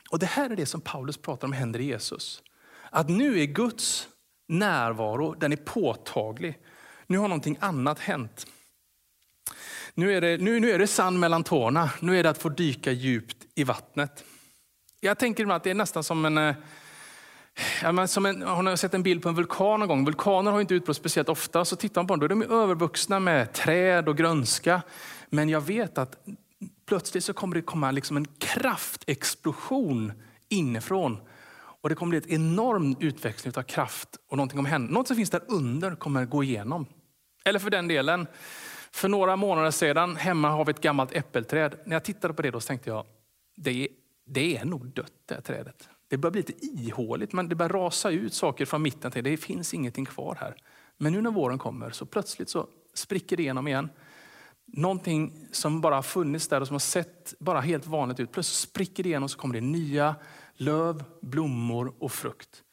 Och 0.09 0.19
Det 0.19 0.25
här 0.25 0.49
är 0.49 0.55
det 0.55 0.65
som 0.65 0.81
Paulus 0.81 1.17
pratar 1.17 1.47
om 1.47 1.53
händer 1.53 1.79
i 1.79 1.85
Jesus. 1.85 2.43
Att 2.91 3.09
nu 3.09 3.39
är 3.39 3.45
Guds 3.45 4.07
närvaro 4.47 5.33
den 5.33 5.51
är 5.51 5.57
påtaglig. 5.57 6.59
Nu 7.07 7.17
har 7.17 7.27
någonting 7.27 7.57
annat 7.59 7.99
hänt. 7.99 8.47
Nu 9.93 10.13
är, 10.13 10.21
det, 10.21 10.37
nu, 10.37 10.59
nu 10.59 10.71
är 10.71 10.79
det 10.79 10.87
sand 10.87 11.19
mellan 11.19 11.43
tårna. 11.43 11.89
Nu 12.01 12.19
är 12.19 12.23
det 12.23 12.29
att 12.29 12.37
få 12.37 12.49
dyka 12.49 12.91
djupt 12.91 13.37
i 13.55 13.63
vattnet. 13.63 14.23
Jag 14.99 15.19
tänker 15.19 15.51
att 15.51 15.63
det 15.63 15.69
är 15.69 15.75
nästan 15.75 16.03
som 16.03 16.25
en 16.25 16.37
eh, 16.37 16.55
Ja, 17.81 17.91
men 17.91 18.07
som 18.07 18.25
en, 18.25 18.41
har 18.41 18.63
ni 18.63 18.77
sett 18.77 18.93
en 18.93 19.03
bild 19.03 19.23
på 19.23 19.29
en 19.29 19.35
vulkan 19.35 19.79
någon 19.79 19.87
gång? 19.87 20.05
Vulkaner 20.05 20.51
har 20.51 20.61
inte 20.61 20.73
utbrott 20.73 20.97
speciellt 20.97 21.29
ofta. 21.29 21.65
Så 21.65 21.75
tittar 21.75 22.01
man 22.01 22.07
på 22.07 22.15
dem, 22.15 22.19
då 22.19 22.25
är 22.25 22.47
de 22.49 22.55
övervuxna 22.63 23.19
med 23.19 23.53
träd 23.53 24.09
och 24.09 24.17
grönska. 24.17 24.81
Men 25.29 25.49
jag 25.49 25.61
vet 25.61 25.97
att 25.97 26.17
plötsligt 26.87 27.23
så 27.23 27.33
kommer 27.33 27.55
det 27.55 27.61
komma 27.61 27.91
liksom 27.91 28.17
en 28.17 28.25
kraftexplosion 28.25 30.13
inifrån. 30.49 31.17
Och 31.81 31.89
det 31.89 31.95
kommer 31.95 32.19
bli 32.19 32.35
en 32.35 32.41
enorm 32.41 32.95
utväxling 32.99 33.53
av 33.57 33.61
kraft 33.61 34.09
och 34.29 34.37
någonting 34.37 34.57
kommer 34.57 34.69
hända. 34.69 34.93
Något 34.93 35.07
som 35.07 35.15
finns 35.15 35.29
där 35.29 35.41
under 35.47 35.95
kommer 35.95 36.25
gå 36.25 36.43
igenom. 36.43 36.85
Eller 37.45 37.59
för 37.59 37.69
den 37.69 37.87
delen, 37.87 38.27
för 38.91 39.09
några 39.09 39.35
månader 39.35 39.71
sedan, 39.71 40.15
hemma 40.15 40.49
har 40.49 40.65
vi 40.65 40.71
ett 40.71 40.81
gammalt 40.81 41.13
äppelträd. 41.13 41.79
När 41.85 41.95
jag 41.95 42.03
tittade 42.03 42.33
på 42.33 42.41
det 42.41 42.51
då 42.51 42.59
så 42.59 42.67
tänkte 42.67 42.89
jag, 42.89 43.05
det 43.55 43.83
är, 43.83 43.87
det 44.25 44.57
är 44.57 44.65
nog 44.65 44.87
dött 44.87 45.13
det 45.25 45.33
här 45.33 45.41
trädet. 45.41 45.89
Det 46.07 46.17
börjar 46.17 46.31
bli 46.31 46.41
lite 46.41 46.65
ihåligt, 46.65 47.33
men 47.33 47.49
det 47.49 47.55
börjar 47.55 47.69
rasa 47.69 48.11
ut 48.11 48.33
saker 48.33 48.65
från 48.65 48.81
mitten. 48.81 49.11
Till 49.11 49.23
det 49.23 49.37
finns 49.37 49.73
ingenting 49.73 50.05
kvar 50.05 50.37
här. 50.39 50.55
Men 50.97 51.13
nu 51.13 51.21
när 51.21 51.31
våren 51.31 51.57
kommer 51.57 51.89
så 51.89 52.05
plötsligt 52.05 52.49
så 52.49 52.67
spricker 52.93 53.37
det 53.37 53.43
igenom 53.43 53.67
igen. 53.67 53.89
Någonting 54.65 55.47
som 55.51 55.81
bara 55.81 55.95
har 55.95 56.01
funnits 56.01 56.47
där 56.47 56.61
och 56.61 56.67
som 56.67 56.73
har 56.73 56.79
sett 56.79 57.33
bara 57.39 57.61
helt 57.61 57.87
vanligt 57.87 58.19
ut. 58.19 58.31
Plötsligt 58.31 58.69
spricker 58.69 59.03
det 59.03 59.09
igenom 59.09 59.23
och 59.23 59.31
så 59.31 59.37
kommer 59.37 59.55
det 59.55 59.61
nya 59.61 60.15
löv, 60.53 61.03
blommor 61.21 61.93
och 61.99 62.11
frukt. 62.11 62.63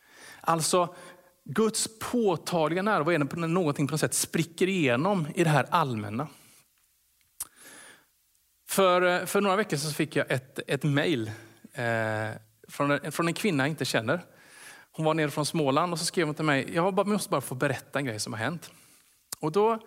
Alltså 0.41 0.95
Guds 1.45 1.89
påtagliga 1.99 2.83
närvaro 2.83 3.15
är 3.15 3.47
någonting 3.49 3.87
på 3.87 3.93
något 3.93 4.01
sätt 4.01 4.15
spricker 4.15 4.69
igenom 4.69 5.27
i 5.35 5.45
det 5.45 5.51
här 5.51 5.67
allmänna. 5.71 6.29
För, 8.69 9.27
för 9.27 9.41
några 9.41 9.57
veckor 9.57 9.77
sedan 9.77 9.93
fick 9.93 10.17
jag 10.17 10.31
ett, 10.31 10.61
ett 10.67 10.83
mejl 10.83 11.31
eh, 11.73 12.31
från 12.75 12.91
en, 12.91 13.13
från 13.13 13.29
en 13.29 13.35
kvinna 13.35 13.63
jag 13.63 13.71
inte 13.71 13.85
känner. 13.85 14.21
Hon 14.93 15.05
var 15.07 15.15
nere 15.15 15.31
från 15.31 15.47
Småland 15.47 15.93
och 15.93 15.99
så 15.99 16.05
skrev 16.05 16.27
hon 16.27 16.35
till 16.35 16.45
mig, 16.45 16.71
jag 16.75 17.07
måste 17.07 17.31
bara 17.31 17.41
få 17.41 17.55
berätta 17.55 17.99
en 17.99 18.05
grej 18.05 18.21
som 18.21 18.33
har 18.33 18.41
hänt. 18.41 18.71
Och 19.39 19.53
då, 19.53 19.79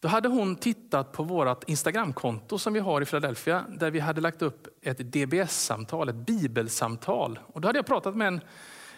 då 0.00 0.08
hade 0.08 0.28
hon 0.28 0.56
tittat 0.56 1.12
på 1.12 1.22
vårt 1.22 1.68
Instagramkonto 1.68 2.58
som 2.58 2.72
vi 2.72 2.80
har 2.80 3.00
i 3.00 3.04
Philadelphia, 3.04 3.64
där 3.68 3.90
vi 3.90 4.00
hade 4.00 4.20
lagt 4.20 4.42
upp 4.42 4.68
ett 4.82 4.98
DBS-samtal, 4.98 6.08
ett 6.08 6.14
bibelsamtal. 6.14 7.38
Och 7.46 7.60
då 7.60 7.68
hade 7.68 7.78
jag 7.78 7.86
pratat 7.86 8.16
med 8.16 8.28
en, 8.28 8.40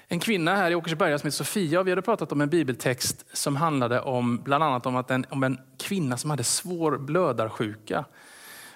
en 0.08 0.20
kvinna 0.20 0.56
här 0.56 0.70
i 0.70 0.74
Åkersberga 0.74 1.18
som 1.18 1.26
heter 1.26 1.36
Sofia 1.36 1.80
och 1.80 1.86
vi 1.86 1.90
hade 1.90 2.02
pratat 2.02 2.32
om 2.32 2.40
en 2.40 2.48
bibeltext 2.48 3.24
som 3.32 3.56
handlade 3.56 4.00
om 4.00 4.42
bland 4.42 4.64
annat 4.64 4.86
om, 4.86 4.96
att 4.96 5.10
en, 5.10 5.26
om 5.30 5.42
en 5.42 5.58
kvinna 5.78 6.16
som 6.16 6.30
hade 6.30 6.44
svår 6.44 6.98
blödarsjuka. 6.98 8.04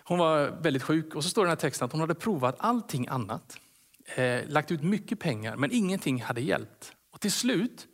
Hon 0.04 0.18
var 0.18 0.62
väldigt 0.62 0.82
sjuk 0.82 1.14
och 1.14 1.24
så 1.24 1.30
står 1.30 1.42
det 1.42 1.46
i 1.46 1.48
den 1.48 1.50
här 1.50 1.60
texten 1.60 1.86
att 1.86 1.92
hon 1.92 2.00
hade 2.00 2.14
provat 2.14 2.56
allting 2.58 3.08
annat 3.08 3.58
eh, 4.14 4.48
lagt 4.48 4.70
ut 4.70 4.82
mycket 4.82 5.20
pengar, 5.20 5.56
men 5.56 5.72
ingenting 5.72 6.22
hade 6.22 6.40
hjälpt. 6.40 6.92
Och 7.10 7.20
till 7.20 7.32
slut 7.32 7.88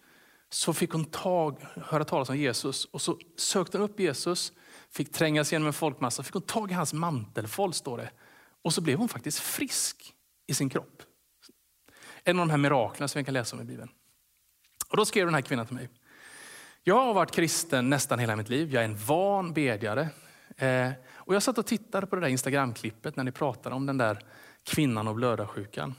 så 0.51 0.73
fick 0.73 0.91
hon 0.91 1.05
tag, 1.05 1.67
höra 1.77 2.05
talas 2.05 2.29
om 2.29 2.37
Jesus 2.37 2.85
och 2.85 3.03
så 3.03 3.19
sökte 3.37 3.79
hon 3.79 3.91
upp 3.91 4.01
Jesus, 4.01 4.53
fick 4.91 5.17
sig 5.17 5.29
igenom 5.29 5.67
en 5.67 5.73
folkmassa, 5.73 6.23
fick 6.23 6.35
hon 6.35 6.43
tag 6.43 6.71
i 6.71 6.75
hans 6.75 6.93
mantelfåll 6.93 7.75
står 7.75 7.99
det. 7.99 8.11
Och 8.63 8.75
så 8.75 8.81
blev 8.81 8.99
hon 8.99 9.09
faktiskt 9.09 9.39
frisk 9.39 10.15
i 10.47 10.55
sin 10.55 10.69
kropp. 10.69 11.03
En 12.25 12.39
av 12.39 12.47
de 12.47 12.51
här 12.51 12.59
miraklerna 12.59 13.09
som 13.09 13.19
vi 13.19 13.25
kan 13.25 13.35
läsa 13.35 13.57
om 13.57 13.63
i 13.63 13.65
Bibeln. 13.65 13.91
Och 14.89 14.97
då 14.97 15.05
skrev 15.05 15.27
den 15.27 15.35
här 15.35 15.43
kvinnan 15.43 15.67
till 15.67 15.75
mig. 15.75 15.89
Jag 16.85 17.05
har 17.05 17.15
varit 17.15 17.31
kristen 17.31 17.91
nästan 17.91 18.19
hela 18.19 18.37
mitt 18.37 18.49
liv. 18.49 18.75
Jag 18.75 18.83
är 18.83 18.89
en 18.89 18.97
van 18.97 19.53
bedjare. 19.53 20.09
Eh, 20.57 20.91
och 21.15 21.35
jag 21.35 21.43
satt 21.43 21.59
och 21.59 21.67
tittade 21.67 22.07
på 22.07 22.17
det 22.17 22.23
där 22.23 22.29
Instagramklippet 22.29 23.17
när 23.17 23.25
ni 23.25 23.33
pratade 23.33 23.75
om 23.75 23.87
den 23.87 23.99
där 23.99 24.25
kvinnan 24.65 25.09
och 25.09 25.15
blödarsjukan. 25.15 25.95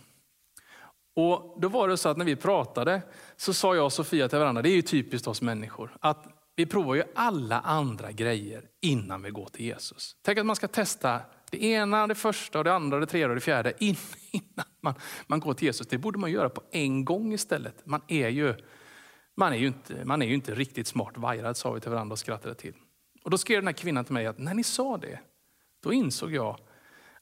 Och 1.15 1.57
då 1.61 1.67
var 1.67 1.87
det 1.87 1.97
så 1.97 2.09
att 2.09 2.17
när 2.17 2.25
vi 2.25 2.35
pratade 2.35 3.01
så 3.35 3.53
sa 3.53 3.75
jag 3.75 3.85
och 3.85 3.93
Sofia 3.93 4.29
till 4.29 4.39
varandra, 4.39 4.61
det 4.61 4.69
är 4.69 4.75
ju 4.75 4.81
typiskt 4.81 5.27
oss 5.27 5.41
människor, 5.41 5.97
att 5.99 6.27
vi 6.55 6.65
provar 6.65 6.95
ju 6.95 7.03
alla 7.15 7.59
andra 7.59 8.11
grejer 8.11 8.63
innan 8.81 9.21
vi 9.21 9.29
går 9.29 9.45
till 9.45 9.65
Jesus. 9.65 10.15
Tänk 10.21 10.37
att 10.37 10.45
man 10.45 10.55
ska 10.55 10.67
testa 10.67 11.21
det 11.51 11.63
ena, 11.63 12.07
det 12.07 12.15
första, 12.15 12.63
det 12.63 12.73
andra, 12.73 12.99
det 12.99 13.05
tredje 13.05 13.27
och 13.27 13.35
det 13.35 13.41
fjärde 13.41 13.73
innan 13.79 14.65
man, 14.81 14.93
man 15.27 15.39
går 15.39 15.53
till 15.53 15.65
Jesus. 15.65 15.87
Det 15.87 15.97
borde 15.97 16.19
man 16.19 16.31
göra 16.31 16.49
på 16.49 16.61
en 16.71 17.05
gång 17.05 17.33
istället. 17.33 17.85
Man 17.85 18.01
är 18.07 18.29
ju, 18.29 18.55
man 19.37 19.53
är 19.53 19.57
ju, 19.57 19.67
inte, 19.67 20.05
man 20.05 20.21
är 20.21 20.25
ju 20.25 20.33
inte 20.33 20.55
riktigt 20.55 20.87
smart 20.87 21.17
vajrad, 21.17 21.57
sa 21.57 21.71
vi 21.71 21.81
till 21.81 21.91
varandra 21.91 22.13
och 22.13 22.19
skrattade 22.19 22.55
till. 22.55 22.73
Och 23.23 23.31
då 23.31 23.37
skrev 23.37 23.61
den 23.61 23.67
här 23.67 23.73
kvinnan 23.73 24.05
till 24.05 24.13
mig 24.13 24.25
att 24.25 24.37
när 24.37 24.53
ni 24.53 24.63
sa 24.63 24.97
det, 24.97 25.19
då 25.83 25.93
insåg 25.93 26.33
jag 26.33 26.59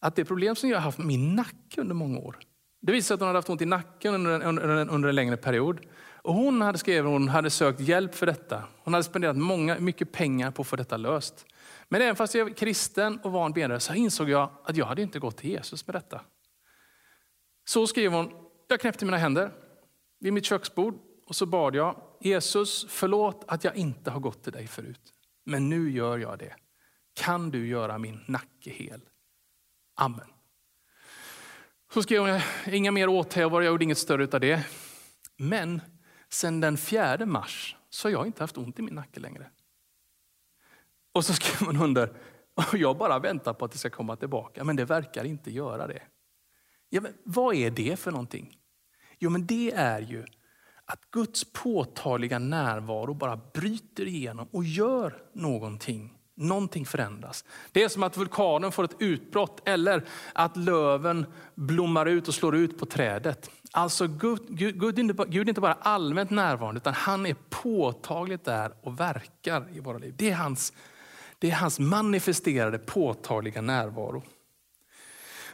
att 0.01 0.15
det 0.15 0.25
problem 0.25 0.55
som 0.55 0.69
jag 0.69 0.77
har 0.77 0.81
haft 0.81 0.97
med 0.97 1.07
min 1.07 1.35
nacke 1.35 1.81
under 1.81 1.95
många 1.95 2.19
år, 2.19 2.37
det 2.81 2.91
visade 2.91 3.07
sig 3.07 3.13
att 3.13 3.19
hon 3.19 3.27
hade 3.27 3.37
haft 3.37 3.49
ont 3.49 3.61
i 3.61 3.65
nacken 3.65 4.13
under 4.13 4.31
en, 4.31 4.41
under 4.41 4.67
en, 4.67 4.89
under 4.89 5.09
en 5.09 5.15
längre 5.15 5.37
period. 5.37 5.79
Och 6.23 6.33
hon 6.33 6.61
hade 6.61 6.77
skrivit 6.77 7.03
hon 7.03 7.27
hade 7.29 7.49
sökt 7.49 7.79
hjälp 7.79 8.15
för 8.15 8.25
detta. 8.25 8.63
Hon 8.83 8.93
hade 8.93 9.03
spenderat 9.03 9.37
många, 9.37 9.79
mycket 9.79 10.11
pengar 10.11 10.51
på 10.51 10.61
att 10.61 10.67
få 10.67 10.75
detta 10.75 10.97
löst. 10.97 11.45
Men 11.89 12.01
även 12.01 12.15
fast 12.15 12.35
jag 12.35 12.49
är 12.49 12.53
kristen 12.53 13.19
och 13.19 13.31
van 13.31 13.53
bedjare 13.53 13.79
så 13.79 13.93
insåg 13.93 14.29
jag 14.29 14.49
att 14.63 14.77
jag 14.77 14.85
hade 14.85 15.01
inte 15.01 15.19
gått 15.19 15.37
till 15.37 15.49
Jesus 15.49 15.87
med 15.87 15.95
detta. 15.95 16.21
Så 17.65 17.87
skrev 17.87 18.11
hon, 18.11 18.31
jag 18.67 18.79
knäppte 18.79 19.05
mina 19.05 19.17
händer 19.17 19.51
vid 20.19 20.33
mitt 20.33 20.45
köksbord 20.45 20.95
Och 21.25 21.35
så 21.35 21.45
bad 21.45 21.75
jag, 21.75 22.01
Jesus 22.21 22.85
förlåt 22.89 23.45
att 23.47 23.63
jag 23.63 23.75
inte 23.75 24.11
har 24.11 24.19
gått 24.19 24.43
till 24.43 24.53
dig 24.53 24.67
förut. 24.67 25.13
Men 25.45 25.69
nu 25.69 25.91
gör 25.91 26.17
jag 26.17 26.39
det. 26.39 26.55
Kan 27.13 27.51
du 27.51 27.67
göra 27.67 27.97
min 27.97 28.19
nacke 28.27 28.69
hel? 28.69 29.01
Amen. 30.01 30.27
Så 31.93 32.03
skrev 32.03 32.27
jag 32.27 32.41
inga 32.71 32.91
mer 32.91 33.07
åthävor, 33.07 33.63
jag 33.63 33.71
gjorde 33.71 33.83
inget 33.83 33.97
större 33.97 34.27
av 34.33 34.39
det. 34.39 34.65
Men 35.37 35.81
sen 36.29 36.59
den 36.59 36.77
4 36.77 37.25
mars 37.25 37.75
så 37.89 38.07
har 38.07 38.11
jag 38.11 38.25
inte 38.25 38.43
haft 38.43 38.57
ont 38.57 38.79
i 38.79 38.81
min 38.81 38.93
nacke 38.93 39.19
längre. 39.19 39.49
Och 41.13 41.25
så 41.25 41.33
skrev 41.33 41.67
man 41.67 41.83
under, 41.83 42.13
och 42.53 42.77
jag 42.77 42.97
bara 42.97 43.19
väntar 43.19 43.53
på 43.53 43.65
att 43.65 43.71
det 43.71 43.77
ska 43.77 43.89
komma 43.89 44.15
tillbaka, 44.15 44.63
men 44.63 44.75
det 44.75 44.85
verkar 44.85 45.23
inte 45.23 45.51
göra 45.51 45.87
det. 45.87 46.03
Ja, 46.89 47.01
men 47.01 47.13
vad 47.23 47.55
är 47.55 47.71
det 47.71 47.99
för 47.99 48.11
någonting? 48.11 48.57
Jo, 49.19 49.29
men 49.29 49.45
det 49.45 49.71
är 49.71 50.01
ju 50.01 50.25
att 50.85 51.11
Guds 51.11 51.53
påtagliga 51.53 52.39
närvaro 52.39 53.13
bara 53.13 53.37
bryter 53.53 54.07
igenom 54.07 54.47
och 54.51 54.63
gör 54.63 55.23
någonting. 55.33 56.17
Någonting 56.41 56.85
förändras. 56.85 57.45
Det 57.71 57.83
är 57.83 57.89
som 57.89 58.03
att 58.03 58.17
vulkanen 58.17 58.71
får 58.71 58.83
ett 58.83 58.95
utbrott 58.99 59.61
eller 59.65 60.03
att 60.33 60.57
löven 60.57 61.25
blommar 61.55 62.05
ut 62.05 62.27
och 62.27 62.33
slår 62.33 62.55
ut 62.55 62.79
på 62.79 62.85
trädet. 62.85 63.49
Alltså 63.71 64.07
Gud, 64.07 64.39
Gud, 64.47 64.79
Gud, 64.79 64.99
är 64.99 65.03
inte, 65.03 65.25
Gud 65.27 65.47
är 65.47 65.49
inte 65.49 65.61
bara 65.61 65.77
allmänt 65.81 66.29
närvarande 66.29 66.77
utan 66.77 66.93
han 66.93 67.25
är 67.25 67.35
påtagligt 67.49 68.45
där 68.45 68.73
och 68.81 68.99
verkar 68.99 69.67
i 69.73 69.79
våra 69.79 69.97
liv. 69.97 70.13
Det 70.17 70.29
är 70.29 70.35
hans, 70.35 70.73
det 71.39 71.51
är 71.51 71.55
hans 71.55 71.79
manifesterade 71.79 72.79
påtagliga 72.79 73.61
närvaro. 73.61 74.23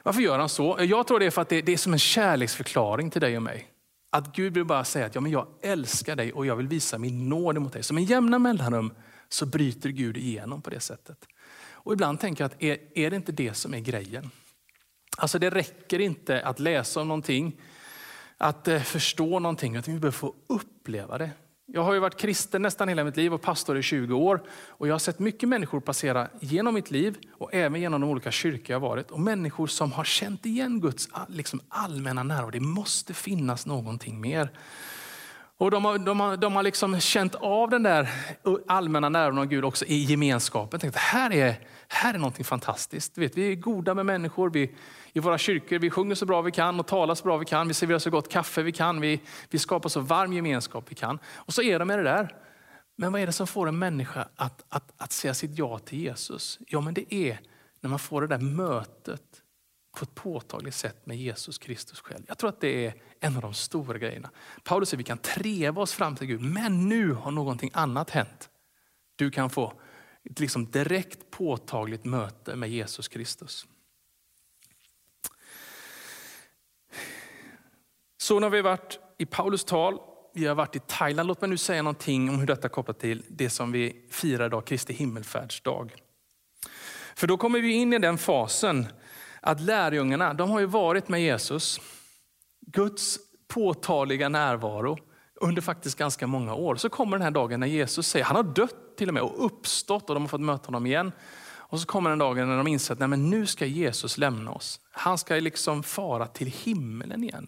Varför 0.03 0.21
gör 0.21 0.39
han 0.39 0.49
så? 0.49 0.77
Jag 0.79 1.07
tror 1.07 1.19
det 1.19 1.25
är 1.25 1.31
för 1.31 1.41
att 1.41 1.49
det, 1.49 1.61
det 1.61 1.73
är 1.73 1.77
som 1.77 1.93
en 1.93 1.99
kärleksförklaring 1.99 3.09
till 3.09 3.21
dig 3.21 3.37
och 3.37 3.43
mig. 3.43 3.67
Att 4.09 4.35
Gud 4.35 4.53
vill 4.53 4.65
bara 4.65 4.83
säga 4.83 5.05
att 5.05 5.15
ja, 5.15 5.21
men 5.21 5.31
jag 5.31 5.47
älskar 5.61 6.15
dig 6.15 6.33
och 6.33 6.45
jag 6.45 6.55
vill 6.55 6.67
visa 6.67 6.97
min 6.97 7.29
nåd 7.29 7.61
mot 7.61 7.73
dig. 7.73 7.83
Som 7.83 7.97
en 7.97 8.03
jämna 8.03 8.39
mellanrum 8.39 8.93
så 9.29 9.45
bryter 9.45 9.89
Gud 9.89 10.17
igenom 10.17 10.61
på 10.61 10.69
det 10.69 10.79
sättet. 10.79 11.25
Och 11.69 11.93
ibland 11.93 12.19
tänker 12.19 12.43
jag 12.43 12.51
att 12.51 12.63
är, 12.63 12.77
är 12.95 13.09
det 13.09 13.15
inte 13.15 13.31
det 13.31 13.53
som 13.53 13.73
är 13.73 13.79
grejen? 13.79 14.31
Alltså 15.17 15.39
det 15.39 15.49
räcker 15.49 15.99
inte 15.99 16.41
att 16.41 16.59
läsa 16.59 17.01
om 17.01 17.07
någonting, 17.07 17.61
att 18.37 18.67
eh, 18.67 18.81
förstå 18.81 19.39
någonting, 19.39 19.75
utan 19.75 19.93
vi 19.93 19.99
behöver 19.99 20.17
få 20.17 20.35
uppleva 20.47 21.17
det. 21.17 21.31
Jag 21.69 21.83
har 21.83 21.93
ju 21.93 21.99
varit 21.99 22.17
kristen 22.17 22.61
nästan 22.61 22.87
hela 22.87 23.03
mitt 23.03 23.17
liv 23.17 23.33
och 23.33 23.41
pastor 23.41 23.77
i 23.77 23.81
20 23.81 24.13
år. 24.13 24.43
Och 24.49 24.87
jag 24.87 24.93
har 24.93 24.99
sett 24.99 25.19
mycket 25.19 25.49
människor 25.49 25.79
passera 25.79 26.27
genom 26.39 26.73
mitt 26.73 26.91
liv 26.91 27.17
och 27.31 27.53
även 27.53 27.81
genom 27.81 28.01
de 28.01 28.09
olika 28.09 28.31
kyrkor 28.31 28.73
jag 28.73 28.79
varit. 28.79 29.11
Och 29.11 29.19
människor 29.19 29.67
som 29.67 29.91
har 29.91 30.03
känt 30.03 30.45
igen 30.45 30.81
Guds 30.81 31.09
liksom, 31.27 31.61
allmänna 31.69 32.23
närvaro. 32.23 32.51
Det 32.51 32.59
måste 32.59 33.13
finnas 33.13 33.65
någonting 33.65 34.21
mer. 34.21 34.51
Och 35.59 35.71
de 35.71 35.85
har, 35.85 35.97
de 35.97 36.19
har, 36.19 36.37
de 36.37 36.55
har 36.55 36.63
liksom 36.63 36.99
känt 36.99 37.35
av 37.35 37.69
den 37.69 37.83
där 37.83 38.09
allmänna 38.67 39.09
närvaron 39.09 39.37
av 39.37 39.45
Gud 39.45 39.65
också 39.65 39.85
i 39.85 40.03
gemenskapen. 40.03 40.79
Tänkt, 40.79 40.95
här, 40.95 41.33
är, 41.33 41.55
här 41.87 42.13
är 42.13 42.17
någonting 42.17 42.45
fantastiskt. 42.45 43.15
Du 43.15 43.21
vet, 43.21 43.37
vi 43.37 43.51
är 43.51 43.55
goda 43.55 43.93
med 43.93 44.05
människor. 44.05 44.49
Vi, 44.49 44.75
I 45.13 45.19
våra 45.19 45.37
kyrkor 45.37 45.79
vi 45.79 45.89
sjunger 45.89 46.15
så 46.15 46.25
bra 46.25 46.41
vi 46.41 46.51
kan 46.51 46.79
och 46.79 46.87
talar 46.87 47.15
så 47.15 47.23
bra 47.23 47.37
vi 47.37 47.45
kan. 47.45 47.67
Vi 47.67 47.73
serverar 47.73 47.99
så 47.99 48.09
gott 48.09 48.29
kaffe 48.29 48.63
vi 48.63 48.71
kan. 48.71 49.01
Vi, 49.01 49.21
vi 49.49 49.59
skapar 49.59 49.89
så 49.89 49.99
varm 49.99 50.33
gemenskap 50.33 50.85
vi 50.89 50.95
kan. 50.95 51.19
Och 51.35 51.53
så 51.53 51.61
är 51.61 51.79
de 51.79 51.87
med 51.87 51.99
det 51.99 52.03
där. 52.03 52.35
Men 52.95 53.11
vad 53.11 53.21
är 53.21 53.25
det 53.25 53.31
som 53.31 53.47
får 53.47 53.67
en 53.67 53.79
människa 53.79 54.27
att, 54.35 54.63
att, 54.69 54.93
att 54.97 55.11
säga 55.11 55.33
sitt 55.33 55.57
ja 55.57 55.79
till 55.79 55.99
Jesus? 55.99 56.59
Ja, 56.67 56.81
men 56.81 56.93
det 56.93 57.13
är 57.13 57.39
när 57.81 57.89
man 57.89 57.99
får 57.99 58.21
det 58.21 58.27
där 58.27 58.39
mötet 58.39 59.21
på 59.97 60.03
ett 60.03 60.15
påtagligt 60.15 60.75
sätt 60.75 61.05
med 61.05 61.17
Jesus 61.17 61.57
Kristus 61.57 61.99
själv. 61.99 62.23
Jag 62.27 62.37
tror 62.37 62.49
att 62.49 62.61
det 62.61 62.85
är 62.85 62.93
en 63.19 63.35
av 63.35 63.41
de 63.41 63.53
stora 63.53 63.97
grejerna. 63.97 64.29
Paulus 64.63 64.89
säger 64.89 64.97
att 64.97 64.99
vi 64.99 65.03
kan 65.03 65.17
treva 65.17 65.81
oss 65.81 65.93
fram 65.93 66.15
till 66.15 66.27
Gud, 66.27 66.41
men 66.41 66.89
nu 66.89 67.11
har 67.11 67.31
någonting 67.31 67.71
annat 67.73 68.09
hänt. 68.09 68.49
Du 69.15 69.31
kan 69.31 69.49
få 69.49 69.73
ett 70.23 70.39
liksom 70.39 70.71
direkt 70.71 71.31
påtagligt 71.31 72.05
möte 72.05 72.55
med 72.55 72.69
Jesus 72.69 73.07
Kristus. 73.07 73.65
Så 78.17 78.39
nu 78.39 78.45
har 78.45 78.51
vi 78.51 78.61
varit 78.61 78.99
i 79.17 79.25
Paulus 79.25 79.63
tal, 79.63 79.99
vi 80.33 80.45
har 80.45 80.55
varit 80.55 80.75
i 80.75 80.79
Thailand. 80.79 81.27
Låt 81.27 81.41
mig 81.41 81.49
nu 81.49 81.57
säga 81.57 81.81
någonting 81.81 82.29
om 82.29 82.39
hur 82.39 82.47
detta 82.47 82.69
kopplar 82.69 82.93
till 82.93 83.23
det 83.27 83.49
som 83.49 83.71
vi 83.71 84.05
firar 84.09 84.45
idag, 84.45 84.65
Kristi 84.65 84.93
himmelfärdsdag. 84.93 85.95
För 87.15 87.27
då 87.27 87.37
kommer 87.37 87.61
vi 87.61 87.71
in 87.71 87.93
i 87.93 87.99
den 87.99 88.17
fasen 88.17 88.87
att 89.47 89.61
lärjungarna, 89.61 90.33
de 90.33 90.49
har 90.49 90.59
ju 90.59 90.65
varit 90.65 91.09
med 91.09 91.21
Jesus. 91.21 91.81
Guds 92.61 93.19
påtagliga 93.47 94.29
närvaro 94.29 94.97
under 95.35 95.61
faktiskt 95.61 95.97
ganska 95.97 96.27
många 96.27 96.53
år. 96.53 96.75
Så 96.75 96.89
kommer 96.89 97.17
den 97.17 97.23
här 97.23 97.31
dagen 97.31 97.59
när 97.59 97.67
Jesus 97.67 98.07
säger, 98.07 98.25
han 98.25 98.35
har 98.35 98.43
dött 98.43 98.97
till 98.97 99.07
och 99.07 99.13
med 99.13 99.23
och 99.23 99.45
uppstått 99.45 100.09
och 100.09 100.15
de 100.15 100.23
har 100.23 100.27
fått 100.27 100.41
möta 100.41 100.67
honom 100.67 100.85
igen. 100.85 101.11
Och 101.47 101.79
så 101.79 101.85
kommer 101.85 102.09
den 102.09 102.19
dagen 102.19 102.47
när 102.47 102.57
de 102.57 102.67
inser 102.67 102.93
att 102.93 102.99
nej, 102.99 103.07
men 103.07 103.29
nu 103.29 103.45
ska 103.45 103.65
Jesus 103.65 104.17
lämna 104.17 104.51
oss. 104.51 104.79
Han 104.91 105.17
ska 105.17 105.35
liksom 105.35 105.83
fara 105.83 106.27
till 106.27 106.47
himmelen 106.47 107.23
igen. 107.23 107.47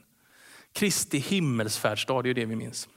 Kristi 0.73 1.17
himmelsfärdsdag, 1.17 2.23
det 2.23 2.29
är 2.29 2.33
det 2.33 2.45
vi 2.45 2.55
minns. 2.55 2.89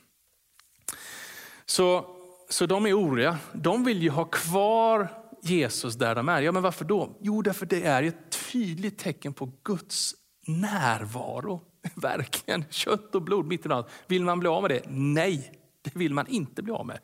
Så, 1.67 2.07
så 2.49 2.67
de 2.67 2.87
är 2.87 2.99
oroliga. 2.99 3.39
De 3.53 3.85
vill 3.85 4.03
ju 4.03 4.11
ha 4.11 4.25
kvar 4.25 5.22
Jesus 5.43 5.95
där 5.95 6.15
de 6.15 6.29
är. 6.29 6.43
Ja, 6.43 6.53
men 6.53 6.63
varför 6.63 6.85
då? 6.85 7.17
Jo, 7.21 7.43
därför 7.43 7.67
det 7.67 7.83
är 7.83 8.03
ett 8.03 8.39
tydligt 8.53 8.99
tecken 8.99 9.33
på 9.33 9.53
Guds 9.63 10.15
närvaro. 10.47 11.63
Verkligen, 11.95 12.65
kött 12.71 13.15
och 13.15 13.23
blod 13.23 13.47
mitt 13.47 13.67
i 13.67 13.69
allt. 13.69 13.89
Vill 14.07 14.25
man 14.25 14.41
bli 14.41 14.49
av 14.49 14.63
med 14.63 14.71
det? 14.71 14.83
Nej, 14.89 15.53
det 15.83 15.97
vill 15.97 16.15
man 16.15 16.27
inte 16.27 16.63
bli 16.63 16.73
av 16.73 16.87
med. 16.87 16.99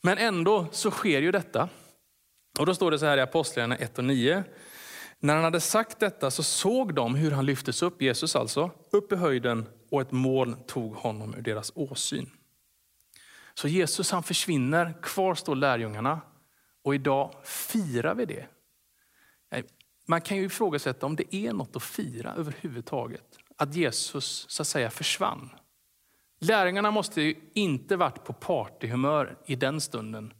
Men 0.00 0.18
ändå 0.18 0.66
så 0.72 0.90
sker 0.90 1.22
ju 1.22 1.32
detta. 1.32 1.68
Och 2.58 2.66
då 2.66 2.74
står 2.74 2.90
det 2.90 2.98
så 2.98 3.06
här 3.06 3.18
i 3.18 3.20
Apostlagärningarna 3.20 3.84
1 3.84 3.98
och 3.98 4.04
9. 4.04 4.44
När 5.18 5.34
han 5.34 5.44
hade 5.44 5.60
sagt 5.60 6.00
detta 6.00 6.30
så 6.30 6.42
såg 6.42 6.94
de 6.94 7.14
hur 7.14 7.30
han 7.30 7.46
lyftes 7.46 7.82
upp, 7.82 8.02
Jesus 8.02 8.36
alltså, 8.36 8.70
upp 8.92 9.12
i 9.12 9.16
höjden 9.16 9.66
och 9.90 10.00
ett 10.00 10.12
moln 10.12 10.56
tog 10.66 10.94
honom 10.94 11.34
ur 11.34 11.42
deras 11.42 11.72
åsyn. 11.74 12.30
Så 13.54 13.68
Jesus 13.68 14.10
han 14.10 14.22
försvinner, 14.22 14.94
kvar 15.02 15.34
står 15.34 15.56
lärjungarna 15.56 16.20
och 16.82 16.94
idag 16.94 17.34
firar 17.44 18.14
vi 18.14 18.24
det. 18.24 18.46
Man 20.06 20.20
kan 20.20 20.36
ju 20.36 20.44
ifrågasätta 20.44 21.06
om 21.06 21.16
det 21.16 21.36
är 21.36 21.52
något 21.52 21.76
att 21.76 21.82
fira 21.82 22.34
överhuvudtaget. 22.34 23.38
Att 23.56 23.74
Jesus 23.74 24.46
så 24.48 24.62
att 24.62 24.66
säga 24.66 24.90
försvann. 24.90 25.50
Lärjungarna 26.40 26.90
måste 26.90 27.22
ju 27.22 27.34
inte 27.54 27.96
varit 27.96 28.24
på 28.24 28.32
partyhumör 28.32 29.38
i 29.46 29.56
den 29.56 29.80
stunden. 29.80 30.32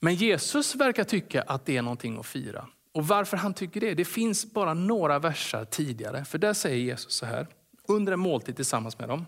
Men 0.00 0.14
Jesus 0.14 0.74
verkar 0.74 1.04
tycka 1.04 1.42
att 1.42 1.66
det 1.66 1.76
är 1.76 1.82
någonting 1.82 2.18
att 2.18 2.26
fira. 2.26 2.68
Och 2.92 3.06
varför 3.06 3.36
han 3.36 3.54
tycker 3.54 3.80
det, 3.80 3.94
det 3.94 4.04
finns 4.04 4.52
bara 4.52 4.74
några 4.74 5.18
versar 5.18 5.64
tidigare. 5.64 6.24
För 6.24 6.38
där 6.38 6.52
säger 6.52 6.76
Jesus 6.76 7.12
så 7.12 7.26
här, 7.26 7.46
under 7.88 8.12
en 8.12 8.20
måltid 8.20 8.56
tillsammans 8.56 8.98
med 8.98 9.08
dem, 9.08 9.26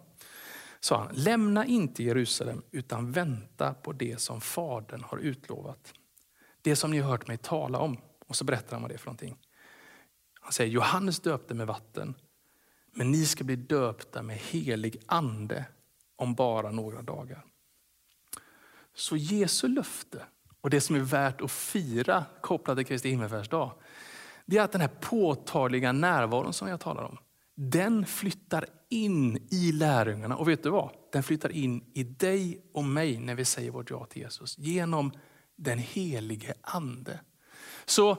sa 0.81 0.99
han, 0.99 1.09
lämna 1.13 1.67
inte 1.67 2.03
Jerusalem 2.03 2.63
utan 2.71 3.13
vänta 3.13 3.75
på 3.75 3.93
det 3.93 4.21
som 4.21 4.41
Fadern 4.41 5.05
har 5.05 5.19
utlovat. 5.19 5.95
Det 6.63 6.77
som 6.77 6.91
ni 6.91 6.99
har 6.99 7.11
hört 7.11 7.29
mig 7.29 7.37
tala 7.37 7.79
om. 7.79 7.99
Och 8.27 8.37
så 8.37 8.45
berättar 8.45 8.73
han 8.73 8.83
vad 8.83 8.91
det 8.91 8.95
är 8.95 8.99
för 8.99 9.07
någonting. 9.07 9.37
Han 10.41 10.53
säger 10.53 10.71
Johannes 10.71 11.21
döpte 11.21 11.55
med 11.55 11.67
vatten, 11.67 12.15
men 12.93 13.11
ni 13.11 13.27
ska 13.27 13.45
bli 13.45 13.57
döpta 13.57 14.23
med 14.23 14.37
helig 14.37 15.03
ande 15.07 15.65
om 16.17 16.35
bara 16.35 16.71
några 16.71 17.03
dagar. 17.03 17.45
Så 18.95 19.17
Jesu 19.17 19.69
löfte 19.69 20.23
och 20.61 20.71
det 20.71 20.81
som 20.81 20.97
är 20.97 21.01
värt 21.01 21.41
att 21.41 21.51
fira 21.51 22.25
kopplat 22.41 22.77
till 22.77 22.87
Kristi 22.87 23.11
himmelfärdsdag, 23.11 23.73
det 24.47 24.59
är 24.59 24.63
att 24.63 24.73
den 24.73 24.81
här 24.81 24.91
påtagliga 25.01 25.93
närvaron 25.93 26.53
som 26.53 26.69
jag 26.69 26.81
talar 26.81 27.03
om, 27.03 27.19
den 27.61 28.07
flyttar 28.07 28.67
in 28.89 29.49
i 29.51 29.73
lärjungarna. 29.73 30.37
Och 30.37 30.49
vet 30.49 30.63
du 30.63 30.71
vad? 30.71 30.91
Den 31.13 31.23
flyttar 31.23 31.53
in 31.53 31.85
i 31.95 32.03
dig 32.03 32.63
och 32.75 32.85
mig 32.85 33.19
när 33.19 33.35
vi 33.35 33.45
säger 33.45 33.71
vårt 33.71 33.91
ja 33.91 34.05
till 34.05 34.23
Jesus. 34.23 34.59
Genom 34.59 35.13
den 35.57 35.79
helige 35.79 36.55
ande. 36.63 37.21
Så 37.85 38.17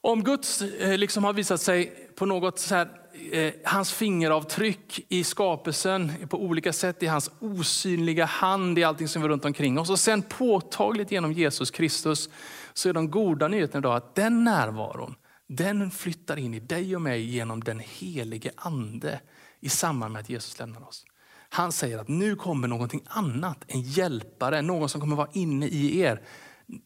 om 0.00 0.24
Guds 0.24 0.62
eh, 0.62 0.98
liksom 0.98 1.24
har 1.24 1.32
visat 1.32 1.60
sig 1.60 2.10
på 2.16 2.26
något 2.26 2.58
så 2.58 2.74
här, 2.74 2.88
eh, 3.32 3.52
hans 3.64 3.92
fingeravtryck 3.92 5.06
i 5.08 5.24
skapelsen 5.24 6.12
på 6.28 6.42
olika 6.42 6.72
sätt, 6.72 7.02
i 7.02 7.06
hans 7.06 7.30
osynliga 7.40 8.24
hand 8.24 8.78
i 8.78 8.84
allting 8.84 9.08
som 9.08 9.22
är 9.22 9.28
runt 9.28 9.44
omkring 9.44 9.78
oss. 9.78 9.90
Och 9.90 9.98
sen 9.98 10.22
påtagligt 10.22 11.12
genom 11.12 11.32
Jesus 11.32 11.70
Kristus 11.70 12.28
så 12.72 12.88
är 12.88 12.92
de 12.92 13.10
goda 13.10 13.48
nyheterna 13.48 13.78
idag 13.78 13.96
att 13.96 14.14
den 14.14 14.44
närvaron, 14.44 15.14
den 15.56 15.90
flyttar 15.90 16.36
in 16.36 16.54
i 16.54 16.60
dig 16.60 16.96
och 16.96 17.02
mig 17.02 17.22
genom 17.22 17.64
den 17.64 17.78
helige 17.78 18.50
ande 18.56 19.20
i 19.60 19.68
samband 19.68 20.12
med 20.12 20.20
att 20.20 20.30
Jesus 20.30 20.58
lämnar 20.58 20.88
oss. 20.88 21.04
Han 21.48 21.72
säger 21.72 21.98
att 21.98 22.08
nu 22.08 22.36
kommer 22.36 22.68
någonting 22.68 23.02
annat, 23.06 23.64
en 23.66 23.80
hjälpare, 23.80 24.62
någon 24.62 24.88
som 24.88 25.00
kommer 25.00 25.16
vara 25.16 25.30
inne 25.32 25.66
i 25.66 26.00
er 26.00 26.22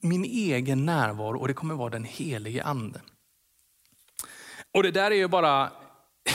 min 0.00 0.24
egen 0.24 0.86
närvaro 0.86 1.38
och 1.38 1.48
det 1.48 1.54
kommer 1.54 1.74
vara 1.74 1.90
den 1.90 2.04
helige 2.04 2.64
ande. 2.64 3.00
Och 4.72 4.82
det 4.82 4.90
där 4.90 5.10
är 5.10 5.14
ju 5.14 5.28
bara, 5.28 5.72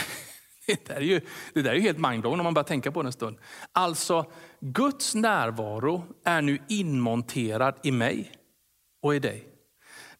Det 0.66 0.84
där 0.86 0.96
är 0.96 1.00
ju, 1.00 1.20
det 1.54 1.62
där 1.62 1.70
är 1.70 1.74
ju 1.74 1.80
helt 1.80 1.98
mindblowing 1.98 2.40
om 2.40 2.44
man 2.44 2.54
bara 2.54 2.64
tänker 2.64 2.90
på 2.90 3.02
det 3.02 3.08
en 3.08 3.12
stund. 3.12 3.38
Alltså, 3.72 4.32
Guds 4.60 5.14
närvaro 5.14 6.04
är 6.24 6.42
nu 6.42 6.58
inmonterad 6.68 7.74
i 7.82 7.90
mig 7.90 8.32
och 9.02 9.14
i 9.14 9.18
dig. 9.18 9.46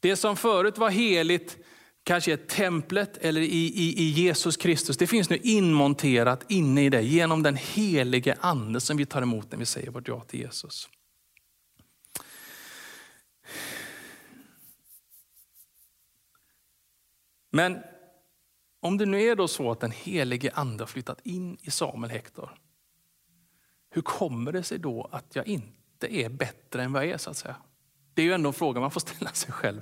Det 0.01 0.16
som 0.16 0.37
förut 0.37 0.79
var 0.79 0.90
heligt, 0.90 1.59
kanske 2.05 2.33
i 2.33 2.37
templet 2.37 3.17
eller 3.17 3.41
i, 3.41 3.67
i, 3.67 4.03
i 4.03 4.11
Jesus 4.11 4.57
Kristus, 4.57 4.97
det 4.97 5.07
finns 5.07 5.31
nu 5.31 5.37
inmonterat 5.37 6.45
inne 6.49 6.85
i 6.85 6.89
dig 6.89 7.07
genom 7.07 7.43
den 7.43 7.57
helige 7.57 8.37
ande 8.41 8.81
som 8.81 8.97
vi 8.97 9.07
tar 9.07 9.23
emot 9.23 9.51
när 9.51 9.59
vi 9.59 9.67
säger 9.67 9.91
vårt 9.91 10.09
ja 10.09 10.21
till 10.21 10.41
Jesus. 10.41 10.89
Men 17.53 17.79
om 18.81 18.99
det 18.99 19.07
nu 19.07 19.23
är 19.23 19.37
då 19.37 19.49
så 19.49 19.71
att 19.71 19.81
den 19.81 19.91
helige 19.91 20.51
ande 20.55 20.83
har 20.83 20.87
flyttat 20.87 21.21
in 21.27 21.59
i 21.63 21.71
Samuel 21.71 22.11
Hector, 22.11 22.51
hur 23.91 24.03
kommer 24.03 24.53
det 24.53 24.63
sig 24.63 24.79
då 24.79 25.09
att 25.13 25.37
jag 25.37 25.47
inte 25.47 26.15
är 26.17 26.29
bättre 26.29 26.83
än 26.83 26.93
vad 26.93 27.03
jag 27.03 27.11
är 27.11 27.19
så 27.19 27.31
att 27.31 27.37
säga? 27.37 27.57
Det 28.15 28.23
är 28.23 28.27
ju 28.27 28.33
ändå 28.33 28.49
en 28.49 28.55
fråga 28.55 28.81
man 28.81 28.91
får 28.91 29.01
ställa 29.01 29.33
sig 29.33 29.53
själv. 29.53 29.81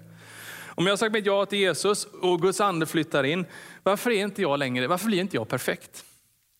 Om 0.78 0.86
jag 0.86 0.92
har 0.92 0.96
sagt 0.96 1.12
mitt 1.12 1.26
ja 1.26 1.46
till 1.46 1.58
Jesus 1.58 2.04
och 2.04 2.42
Guds 2.42 2.60
ande 2.60 2.86
flyttar 2.86 3.24
in, 3.24 3.46
varför 3.82 4.10
är 4.10 4.22
inte 4.22 4.42
jag 4.42 4.58
längre, 4.58 4.86
varför 4.86 5.06
blir 5.06 5.20
inte 5.20 5.36
jag 5.36 5.48
perfekt? 5.48 6.04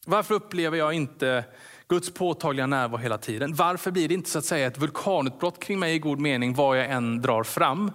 Varför 0.07 0.35
upplever 0.35 0.79
jag 0.79 0.93
inte 0.93 1.45
Guds 1.89 2.15
påtagliga 2.15 2.67
närvaro 2.67 3.01
hela 3.01 3.19
tiden? 3.19 3.55
Varför 3.55 3.91
blir 3.91 4.09
det 4.09 4.15
inte 4.15 4.31
så 4.31 4.39
att 4.39 4.45
säga 4.45 4.67
ett 4.67 4.79
vulkanutbrott 4.79 5.63
kring 5.63 5.79
mig 5.79 5.95
i 5.95 5.99
god 5.99 6.21
mening 6.21 6.55
vad 6.55 6.79
jag 6.79 6.91
än 6.91 7.23
drar 7.23 7.43
fram? 7.43 7.93